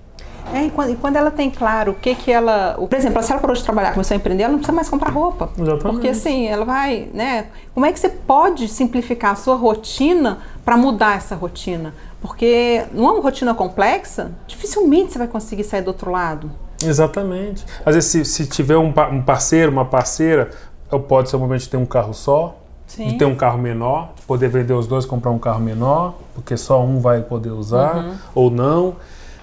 [0.54, 2.76] É, e quando, e quando, ela tem claro o que que ela...
[2.78, 5.12] Por exemplo, se ela parou de trabalhar, começou a empreender, ela não precisa mais comprar
[5.12, 5.50] roupa.
[5.58, 5.82] Exatamente.
[5.82, 7.48] Porque assim, ela vai, né?
[7.74, 11.94] Como é que você pode simplificar a sua rotina para mudar essa rotina?
[12.20, 16.52] Porque numa rotina complexa, dificilmente você vai conseguir sair do outro lado.
[16.84, 17.64] Exatamente.
[17.86, 20.50] Às vezes, se, se tiver um, um parceiro, uma parceira,
[21.08, 22.58] pode ser o momento de ter um carro só,
[22.96, 23.08] Sim.
[23.08, 26.84] de ter um carro menor, poder vender os dois, comprar um carro menor, porque só
[26.84, 28.16] um vai poder usar uhum.
[28.36, 28.98] ou não.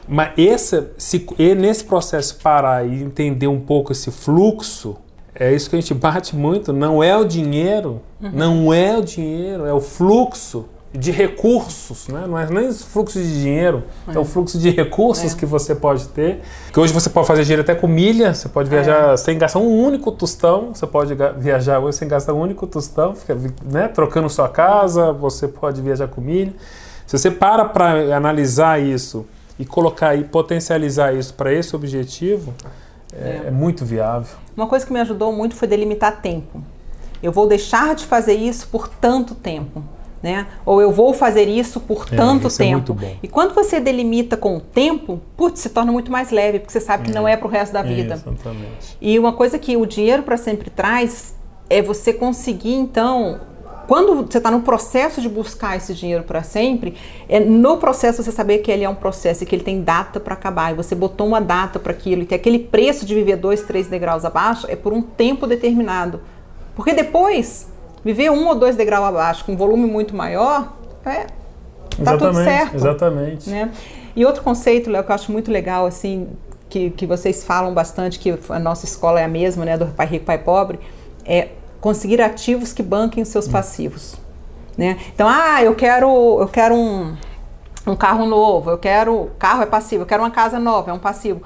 [0.07, 1.27] Mas esse, se,
[1.57, 4.97] nesse processo parar e entender um pouco esse fluxo,
[5.35, 6.75] é isso que a gente bate muito.
[6.75, 8.31] Não é o dinheiro, uhum.
[8.35, 10.67] não é o dinheiro, é o fluxo
[10.99, 12.25] de recursos, né?
[12.27, 15.37] não é nem fluxo de dinheiro, é, é o fluxo de recursos é.
[15.37, 16.41] que você pode ter.
[16.73, 19.17] Que hoje você pode fazer dinheiro até com milha, você pode viajar é.
[19.17, 23.37] sem gastar um único tostão, você pode viajar hoje sem gastar um único tostão, fica,
[23.65, 23.87] né?
[23.87, 26.53] trocando sua casa, você pode viajar com milha.
[27.07, 29.25] Se você para para analisar isso
[29.57, 32.53] e colocar e potencializar isso para esse objetivo,
[33.13, 34.37] é, é muito viável.
[34.57, 36.61] Uma coisa que me ajudou muito foi delimitar tempo.
[37.23, 39.83] Eu vou deixar de fazer isso por tanto tempo
[40.23, 40.47] né?
[40.65, 42.97] Ou eu vou fazer isso por é, tanto isso tempo.
[43.03, 46.73] É e quando você delimita com o tempo, putz, se torna muito mais leve, porque
[46.73, 47.15] você sabe que é.
[47.15, 48.15] não é para o resto da vida.
[48.15, 48.97] Exatamente.
[49.01, 51.35] E uma coisa que o dinheiro para sempre traz
[51.71, 53.41] é você conseguir então
[53.89, 56.95] quando você está no processo de buscar esse dinheiro para sempre,
[57.27, 60.21] é no processo você saber que ele é um processo e que ele tem data
[60.21, 60.73] para acabar.
[60.73, 63.87] E você botou uma data para aquilo e que aquele preço de viver dois, três
[63.87, 66.21] degraus abaixo é por um tempo determinado.
[66.77, 67.67] Porque depois
[68.05, 70.73] Viver um ou dois degraus abaixo com um volume muito maior,
[71.05, 71.27] é,
[72.03, 72.77] tá tudo certo.
[72.77, 73.51] Exatamente.
[73.51, 73.71] Né?
[74.15, 76.29] E outro conceito, Léo, que eu acho muito legal, assim,
[76.69, 80.07] que, que vocês falam bastante, que a nossa escola é a mesma, né, do Pai
[80.07, 80.79] Rico, Pai Pobre,
[81.25, 81.49] é
[81.81, 83.53] conseguir ativos que banquem os seus hum.
[83.53, 84.17] passivos.
[84.77, 84.99] Né?
[85.13, 87.17] Então, ah, eu quero, eu quero um,
[87.87, 89.31] um carro novo, eu quero.
[89.39, 91.43] Carro é passivo, eu quero uma casa nova, é um passivo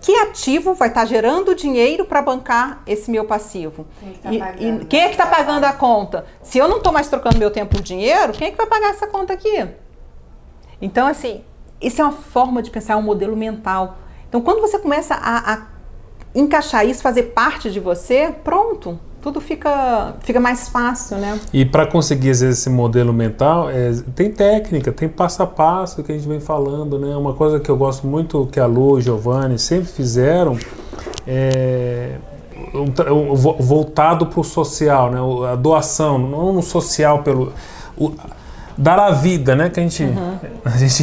[0.00, 3.86] que ativo vai estar tá gerando dinheiro para bancar esse meu passivo?
[4.00, 6.26] Quem, é que tá e, e quem é que está pagando a conta?
[6.42, 8.90] Se eu não estou mais trocando meu tempo por dinheiro, quem é que vai pagar
[8.90, 9.68] essa conta aqui?
[10.82, 11.44] Então, assim,
[11.80, 13.98] isso é uma forma de pensar, é um modelo mental.
[14.28, 15.66] Então, quando você começa a, a
[16.34, 21.38] encaixar isso, fazer parte de você, pronto, tudo fica, fica mais fácil, né?
[21.52, 26.14] E para conseguir esse modelo mental, é, tem técnica, tem passo a passo que a
[26.14, 27.16] gente vem falando, né?
[27.16, 30.56] Uma coisa que eu gosto muito que a Lu e o Giovanni sempre fizeram
[31.26, 32.16] é
[32.74, 35.18] um, um, voltado para o social, né?
[35.50, 37.52] A doação, não no social pelo
[37.96, 38.12] o,
[38.76, 39.68] dar a vida, né?
[39.68, 40.38] Que a gente, uhum.
[40.64, 41.02] a gente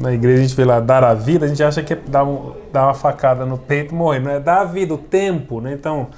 [0.00, 2.24] na igreja a gente vê lá dar a vida, a gente acha que é dar,
[2.24, 5.60] um, dar uma facada no peito e morrer, não é dar a vida, o tempo,
[5.60, 5.72] né?
[5.72, 6.08] Então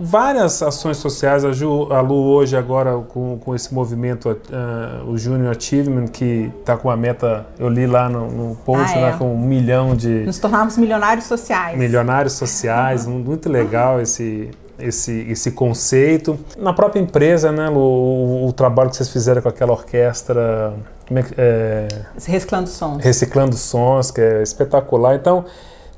[0.00, 1.44] várias ações sociais.
[1.44, 6.52] A, Ju, a Lu hoje agora com, com esse movimento, uh, o Junior Achievement, que
[6.60, 9.12] está com uma meta, eu li lá no, no post, ah, é.
[9.12, 10.24] com um milhão de...
[10.24, 11.78] Nos tornarmos milionários sociais.
[11.78, 13.18] Milionários sociais, uhum.
[13.18, 16.38] muito legal esse, esse, esse conceito.
[16.58, 20.74] Na própria empresa, né, Lu, o, o trabalho que vocês fizeram com aquela orquestra...
[21.08, 21.88] É, é,
[22.26, 23.04] reciclando sons.
[23.04, 25.14] Reciclando sons, que é espetacular.
[25.14, 25.44] Então,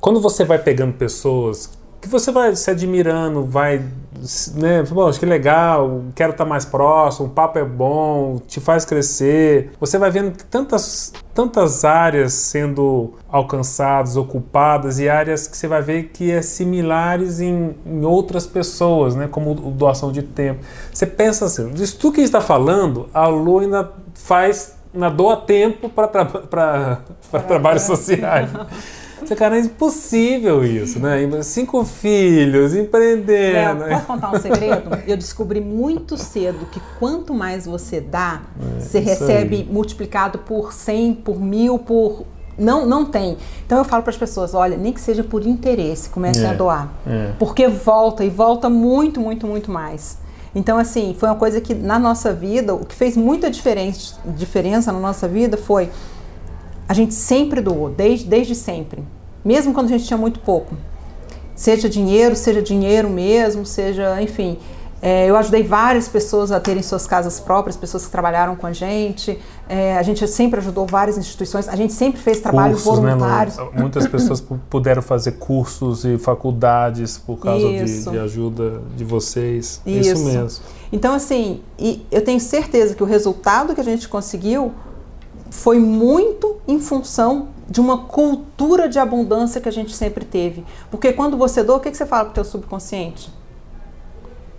[0.01, 3.85] quando você vai pegando pessoas que você vai se admirando, vai,
[4.55, 8.85] né, bom, acho que legal, quero estar mais próximo, o papo é bom, te faz
[8.85, 9.73] crescer.
[9.81, 16.05] Você vai vendo tantas, tantas áreas sendo alcançadas, ocupadas e áreas que você vai ver
[16.05, 20.61] que é similares em, em outras pessoas, né, como doação de tempo.
[20.93, 25.11] Você pensa assim, isso tudo que a gente está falando, a Lu ainda faz, ainda
[25.11, 27.01] doa tempo para tra
[27.47, 28.51] trabalhos sociais.
[29.29, 31.19] Você, cara, é impossível isso, né?
[31.43, 33.85] Cinco filhos, empreendendo.
[33.85, 34.91] Léo, posso contar um segredo?
[35.07, 39.69] Eu descobri muito cedo que quanto mais você dá, é, você recebe aí.
[39.71, 42.25] multiplicado por 100, por mil, por
[42.59, 43.37] não, não tem.
[43.67, 46.55] Então eu falo para as pessoas, olha, nem que seja por interesse, comecem é, a
[46.55, 46.89] doar.
[47.07, 47.33] É.
[47.39, 50.17] Porque volta e volta muito, muito, muito mais.
[50.55, 54.91] Então, assim, foi uma coisa que na nossa vida, o que fez muita diferença, diferença
[54.91, 55.91] na nossa vida foi
[56.89, 59.05] a gente sempre doou, desde, desde sempre.
[59.45, 60.75] Mesmo quando a gente tinha muito pouco.
[61.55, 64.59] Seja dinheiro, seja dinheiro mesmo, seja, enfim.
[65.01, 68.73] É, eu ajudei várias pessoas a terem suas casas próprias, pessoas que trabalharam com a
[68.73, 69.39] gente.
[69.69, 71.69] É, a gente sempre ajudou várias instituições.
[71.69, 73.53] A gente sempre fez trabalho cursos, né, voluntário.
[73.53, 79.81] Né, Muitas pessoas puderam fazer cursos e faculdades por causa de, de, ajuda de vocês.
[79.87, 80.13] Isso.
[80.15, 80.65] Isso mesmo.
[80.91, 81.61] Então, assim,
[82.11, 84.73] eu tenho certeza que o resultado que a gente conseguiu
[85.51, 90.65] foi muito em função de uma cultura de abundância que a gente sempre teve.
[90.91, 93.31] Porque quando você doa, o que, que você fala para o teu subconsciente?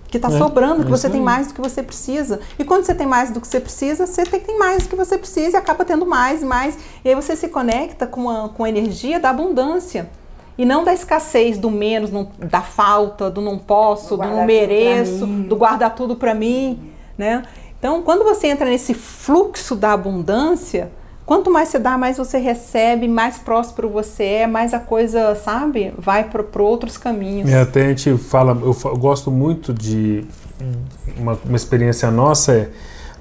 [0.07, 2.39] Que está é, sobrando, que é você tem mais do que você precisa.
[2.57, 4.95] E quando você tem mais do que você precisa, você tem, tem mais do que
[4.95, 6.77] você precisa e acaba tendo mais e mais.
[7.03, 10.09] E aí você se conecta com a, com a energia da abundância.
[10.57, 14.45] E não da escassez, do menos, não, da falta, do não posso, do, do não
[14.45, 16.91] mereço, do guardar tudo para mim.
[17.17, 17.43] Né?
[17.79, 20.91] Então, quando você entra nesse fluxo da abundância,
[21.25, 25.93] quanto mais você dá, mais você recebe, mais próspero você é, mais a coisa, sabe,
[25.97, 27.49] vai para outros caminhos.
[27.49, 30.25] E até a gente fala, eu, eu gosto muito de
[31.17, 32.69] uma, uma, experiência nossa é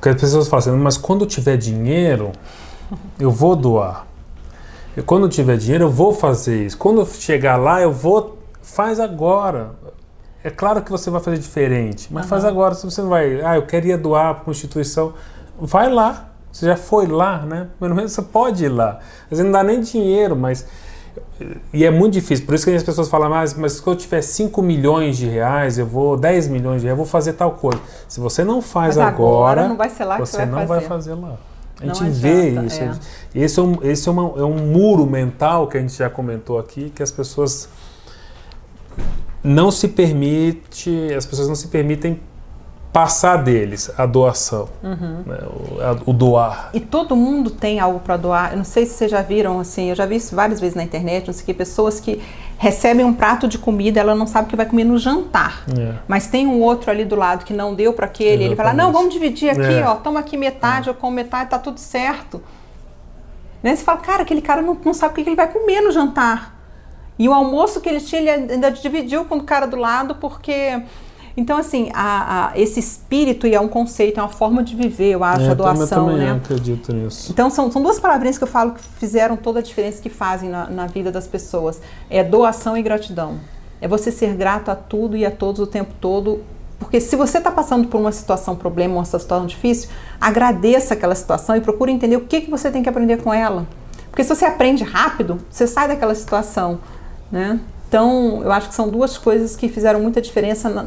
[0.00, 2.32] que as pessoas falam assim, mas quando tiver dinheiro,
[3.18, 4.06] eu vou doar.
[4.96, 6.76] E quando tiver dinheiro, eu vou fazer isso.
[6.76, 8.38] Quando chegar lá, eu vou.
[8.62, 9.72] Faz agora.
[10.42, 12.28] É claro que você vai fazer diferente, mas uhum.
[12.30, 12.74] faz agora.
[12.74, 15.14] Se você não vai, ah, eu queria doar para uma instituição,
[15.60, 16.26] vai lá.
[16.52, 17.68] Você já foi lá, né?
[17.78, 18.98] Pelo menos você pode ir lá.
[19.24, 20.66] Às vezes não dá nem dinheiro, mas.
[21.72, 22.46] E é muito difícil.
[22.46, 25.78] Por isso que as pessoas falam, mas, mas se eu tiver 5 milhões de reais,
[25.78, 27.80] eu vou 10 milhões de reais, eu vou fazer tal coisa.
[28.08, 30.46] Se você não faz Mas agora, agora não vai ser lá que você você vai
[30.46, 30.88] não vai fazer.
[30.88, 31.36] fazer lá.
[31.80, 32.82] A Não gente vê adianta, isso.
[32.82, 32.98] é.
[33.34, 36.58] Esse, é um, esse é, uma- é um muro mental que a gente já comentou
[36.58, 37.68] aqui, que as pessoas
[39.48, 42.20] não se permite, as pessoas não se permitem
[42.92, 45.22] passar deles a doação, Uhum.
[45.26, 46.70] né, o, a- o doar.
[46.72, 48.52] E todo mundo tem algo para doar.
[48.52, 50.82] Eu não sei se vocês já viram, assim, eu já vi isso várias vezes na
[50.82, 52.20] internet, não sei que, pessoas que
[52.56, 55.64] recebem um prato de comida, ela não sabe o que vai comer no jantar.
[55.78, 55.92] É.
[56.08, 58.90] Mas tem um outro ali do lado que não deu para aquele, ele fala: "Não,
[58.90, 59.86] vamos dividir aqui, É.
[59.86, 62.42] ó, toma aqui metade, eu como metade, tá tudo certo".
[63.62, 63.76] Né?
[63.76, 66.57] Você fala: "Cara, aquele cara não, não sabe o que ele vai comer no jantar".
[67.18, 70.80] E o almoço que ele tinha, ele ainda dividiu com o cara do lado, porque
[71.36, 75.12] então assim, a- a- esse espírito e é um conceito, é uma forma de viver,
[75.12, 76.32] eu acho, É, a doação, eu também né?
[76.32, 77.30] acredito nisso.
[77.32, 80.48] Então são, são duas palavrinhas que eu falo que fizeram toda a diferença que fazem
[80.48, 81.80] na, na vida das pessoas.
[82.10, 83.38] É doação e gratidão.
[83.80, 86.42] É você ser grato a tudo e a todos o tempo todo.
[86.80, 89.88] Porque se você está passando por uma situação, problema, uma situação difícil,
[90.20, 93.66] agradeça aquela situação e procure entender o que, que você tem que aprender com ela.
[94.10, 96.80] Porque se você aprende rápido, você sai daquela situação.
[97.30, 97.60] Né?
[97.88, 100.84] Então, eu acho que são duas coisas que fizeram muita diferença na,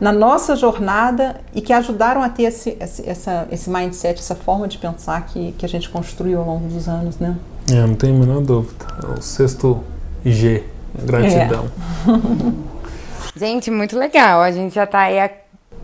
[0.00, 4.68] na nossa jornada e que ajudaram a ter esse, esse, essa, esse mindset, essa forma
[4.68, 7.36] de pensar que, que a gente construiu ao longo dos anos, né?
[7.70, 8.84] É, não tem a menor dúvida.
[9.02, 9.82] É o sexto
[10.24, 10.64] G,
[11.02, 11.66] gratidão.
[13.34, 14.40] Gente, muito legal.
[14.40, 15.30] A gente já tá aí há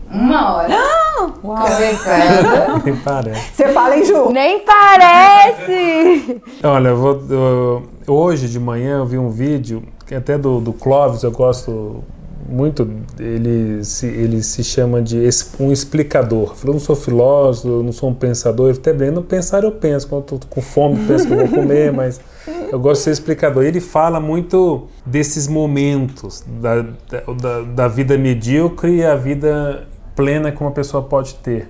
[0.09, 1.02] uma hora
[1.43, 1.63] Uau!
[2.85, 3.53] Nem parece.
[3.53, 4.29] Você fala, hein, Ju?
[4.31, 6.41] Nem parece!
[6.63, 10.73] Olha, eu vou, eu- hoje de manhã eu vi um vídeo, que até do, do
[10.73, 12.03] Clóvis, eu gosto
[12.49, 12.87] muito,
[13.19, 15.17] ele se, ele se chama de
[15.59, 16.53] um explicador.
[16.63, 19.63] Eu eu não sou filósofo, eu não sou um pensador, eu até bem, não pensar
[19.63, 22.19] eu penso, quando eu tô com fome penso que eu vou comer, mas
[22.71, 23.63] eu gosto de ser explicador.
[23.63, 30.61] Ele fala muito desses momentos da, da- da vida medíocre e a vida plena que
[30.61, 31.69] uma pessoa pode ter.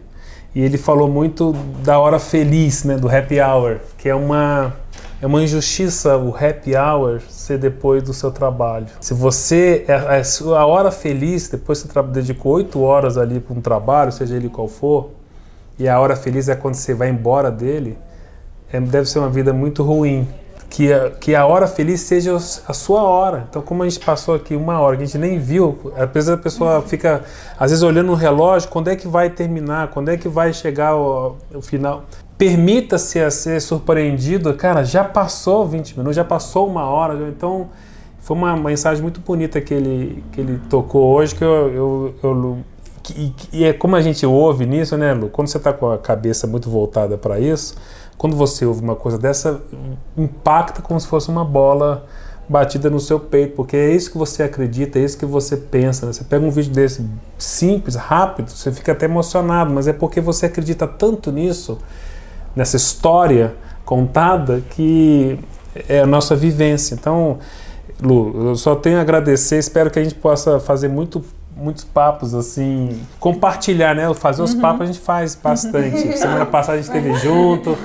[0.56, 4.74] E ele falou muito da hora feliz, né, do happy hour, que é uma
[5.22, 8.88] é uma injustiça o happy hour ser depois do seu trabalho.
[9.00, 13.56] Se você é a sua hora feliz depois que você dedicou oito horas ali para
[13.56, 15.12] um trabalho, seja ele qual for,
[15.80, 17.98] e a hora feliz é quando você vai embora dele,
[18.72, 20.28] é, deve ser uma vida muito ruim.
[20.76, 23.46] Que a, que a hora feliz seja a sua hora.
[23.48, 26.30] Então, como a gente passou aqui uma hora que a gente nem viu, às vezes
[26.30, 27.22] a pessoa fica,
[27.60, 30.96] às vezes, olhando no relógio, quando é que vai terminar, quando é que vai chegar
[30.96, 32.06] o, o final.
[32.40, 34.52] Permita-se a ser surpreendido.
[34.56, 37.14] Cara, já passou 20 minutos, já passou uma hora.
[37.30, 37.70] Então,
[38.20, 42.58] foi uma mensagem muito bonita que ele, que ele tocou hoje, que eu, eu, eu
[43.04, 45.30] que- e é como a gente ouve nisso, né, Lu?
[45.30, 47.76] Quando você está com a cabeça muito voltada para isso,
[48.18, 49.62] quando você ouve uma coisa dessa,
[50.18, 52.06] impacta como se fosse uma bola
[52.48, 56.06] batida no seu peito, porque é isso que você acredita, é isso que você pensa.
[56.06, 56.14] né?
[56.14, 57.06] Você pega um vídeo desse
[57.38, 61.78] simples, rápido, você fica até emocionado, mas é porque você acredita tanto nisso,
[62.56, 63.56] nessa história
[63.86, 65.40] contada, que
[65.88, 66.96] é a nossa vivência.
[66.96, 67.40] Então,
[68.02, 71.24] Lu, eu só tenho a agradecer, espero que a gente possa fazer muito
[71.56, 74.12] muitos papos assim, compartilhar, né?
[74.14, 75.98] Fazer os papos a gente faz bastante.
[76.18, 77.78] Semana passada a gente esteve junto,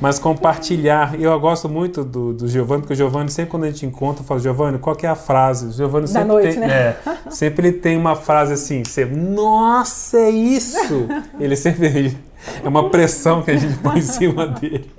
[0.00, 1.20] mas compartilhar.
[1.20, 4.26] Eu gosto muito do, do Giovanni, porque o Giovanni sempre quando a gente encontra, eu
[4.26, 5.66] falo, Giovanni, qual que é a frase?
[5.66, 6.68] O Giovanni sempre noite, tem, né?
[6.68, 6.96] é,
[7.30, 11.08] sempre ele tem uma frase assim, você, nossa, é isso!
[11.38, 12.16] Ele sempre
[12.62, 14.90] é uma pressão que a gente põe em cima dele.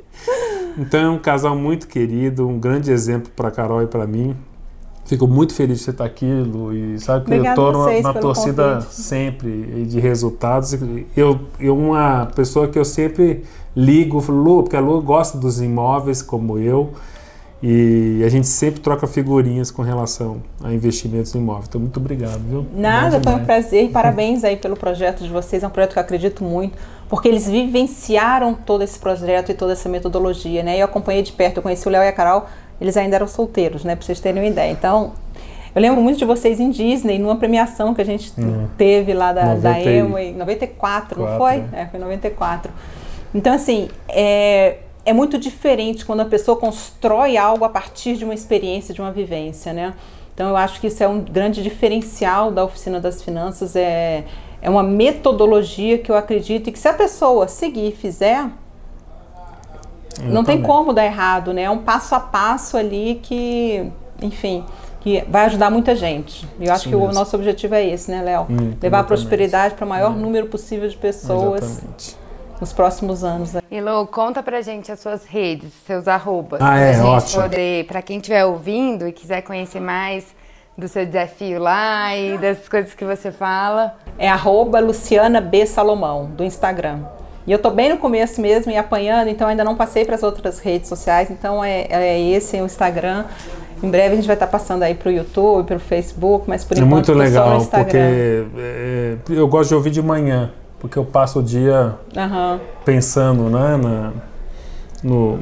[0.77, 4.35] Então é um casal muito querido, um grande exemplo para Carol e para mim.
[5.09, 8.13] Fico muito feliz de você estar aqui, Lu, e sabe que Obrigada eu estou na
[8.13, 8.93] torcida convite.
[8.93, 10.77] sempre de resultados.
[11.17, 13.43] Eu, eu uma pessoa que eu sempre
[13.75, 16.93] ligo, Lu, porque a Lu gosta dos imóveis como eu,
[17.59, 21.65] e a gente sempre troca figurinhas com relação a investimentos em imóveis.
[21.67, 22.67] Então, muito obrigado, viu?
[22.75, 25.63] Nada, foi um prazer e parabéns aí pelo projeto de vocês.
[25.63, 26.77] É um projeto que eu acredito muito,
[27.09, 30.79] porque eles vivenciaram todo esse projeto e toda essa metodologia, né?
[30.79, 32.45] Eu acompanhei de perto, eu conheci o Léo e a Carol,
[32.79, 33.95] eles ainda eram solteiros, né?
[33.95, 34.71] Pra vocês terem uma ideia.
[34.71, 35.13] Então,
[35.75, 38.33] eu lembro muito de vocês em Disney, numa premiação que a gente
[38.77, 41.57] teve lá da, da 90 e- Amway, 94, não foi?
[41.57, 41.69] né?
[41.73, 42.71] É, foi 94.
[43.35, 48.33] Então, assim, é, é muito diferente quando a pessoa constrói algo a partir de uma
[48.33, 49.93] experiência, de uma vivência, né?
[50.33, 54.23] Então, eu acho que isso é um grande diferencial da Oficina das Finanças, é,
[54.61, 58.45] é uma metodologia que eu acredito e que se a pessoa seguir e fizer,
[60.23, 61.63] não tem como dar errado, né?
[61.63, 63.91] É um passo a passo ali que,
[64.21, 64.63] enfim,
[65.01, 66.47] que vai ajudar muita gente.
[66.59, 67.13] E eu acho Isso que o mesmo.
[67.13, 68.47] nosso objetivo é esse, né, Léo?
[68.49, 70.15] Hum, Levar a prosperidade para o maior É.
[70.15, 71.63] número possível de pessoas.
[71.63, 72.19] Exatamente.
[72.59, 73.53] nos próximos anos.
[73.71, 76.59] E Lô, conta pra gente as suas redes, seus arrobas.
[76.61, 77.41] Ah, é, pra gente ótimo.
[77.43, 80.35] poder, pra quem estiver ouvindo e quiser conhecer mais
[80.77, 83.95] do seu desafio lá e das coisas que você fala.
[84.17, 85.65] É arroba Luciana B.
[85.65, 86.99] Salomão, do Instagram.
[87.49, 90.21] E eu tô bem no começo mesmo e apanhando, então ainda não passei para as
[90.21, 93.25] outras redes sociais, então é, é esse o Instagram.
[93.81, 96.81] Em breve a gente vai estar passando aí pro YouTube, pro Facebook, mas por É
[96.81, 97.83] enquanto muito só no legal, Instagram.
[97.85, 102.59] porque é, eu gosto de ouvir de manhã, porque eu passo o dia Aham.
[102.85, 104.11] pensando né, na,
[105.03, 105.39] no,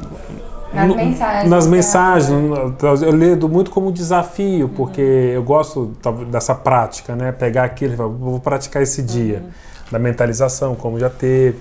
[0.72, 2.30] Nas no- mensagens, Nas mensagens,
[3.02, 5.92] eu leio muito como desafio, porque eu gosto
[6.30, 7.32] dessa prática, né?
[7.32, 9.42] Pegar aquilo e falar, vou praticar esse dia.
[9.90, 11.58] Da mentalização, como já teve.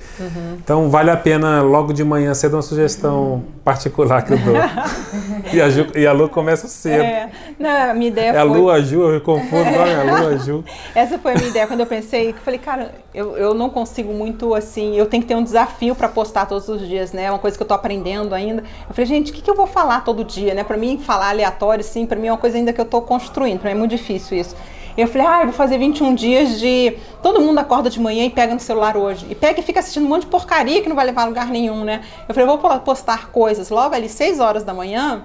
[0.57, 4.55] Então vale a pena logo de manhã cedo uma sugestão particular que eu dou.
[5.53, 7.03] e, a Ju, e a Lu começa cedo.
[7.03, 7.29] É.
[7.57, 8.57] Não, a minha ideia É a foi...
[8.57, 10.63] Lu, a Ju, eu me confundo, não é a Lu, a Ju.
[10.93, 13.69] Essa foi a minha ideia quando eu pensei, que eu falei, cara, eu, eu não
[13.69, 17.23] consigo muito assim, eu tenho que ter um desafio para postar todos os dias, né?
[17.23, 18.63] É uma coisa que eu tô aprendendo ainda.
[18.87, 20.63] Eu falei, gente, o que, que eu vou falar todo dia, né?
[20.63, 23.59] Para mim, falar aleatório, sim, para mim é uma coisa ainda que eu tô construindo,
[23.59, 24.55] para mim é muito difícil isso.
[24.97, 26.97] E eu falei, ah, eu vou fazer 21 dias de.
[27.21, 29.27] Todo mundo acorda de manhã e pega no celular hoje.
[29.29, 31.47] E pega e fica assistindo um monte de porcaria que não vai levar a lugar
[31.49, 32.01] nenhum, né?
[32.27, 35.23] Eu falei, eu vou postar coisas logo ali, 6 horas da manhã,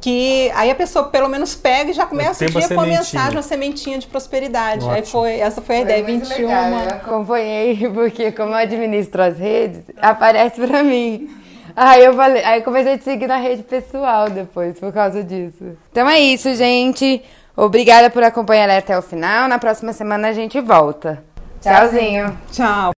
[0.00, 2.68] que aí a pessoa pelo menos pega e já começa o a dia com uma
[2.68, 2.98] sementinha.
[2.98, 4.84] mensagem, uma sementinha de prosperidade.
[4.84, 5.06] Aí Ótimo.
[5.06, 6.46] foi, essa foi a ideia, Foi muito 21.
[6.46, 11.30] legal, Eu acompanhei, porque como eu administro as redes, aparece pra mim.
[11.74, 15.22] Aí eu falei, aí eu comecei a te seguir na rede pessoal depois, por causa
[15.22, 15.76] disso.
[15.92, 17.22] Então é isso, gente.
[17.58, 19.48] Obrigada por acompanhar até o final.
[19.48, 21.24] Na próxima semana a gente volta.
[21.60, 22.38] Tchauzinho.
[22.52, 22.97] Tchau.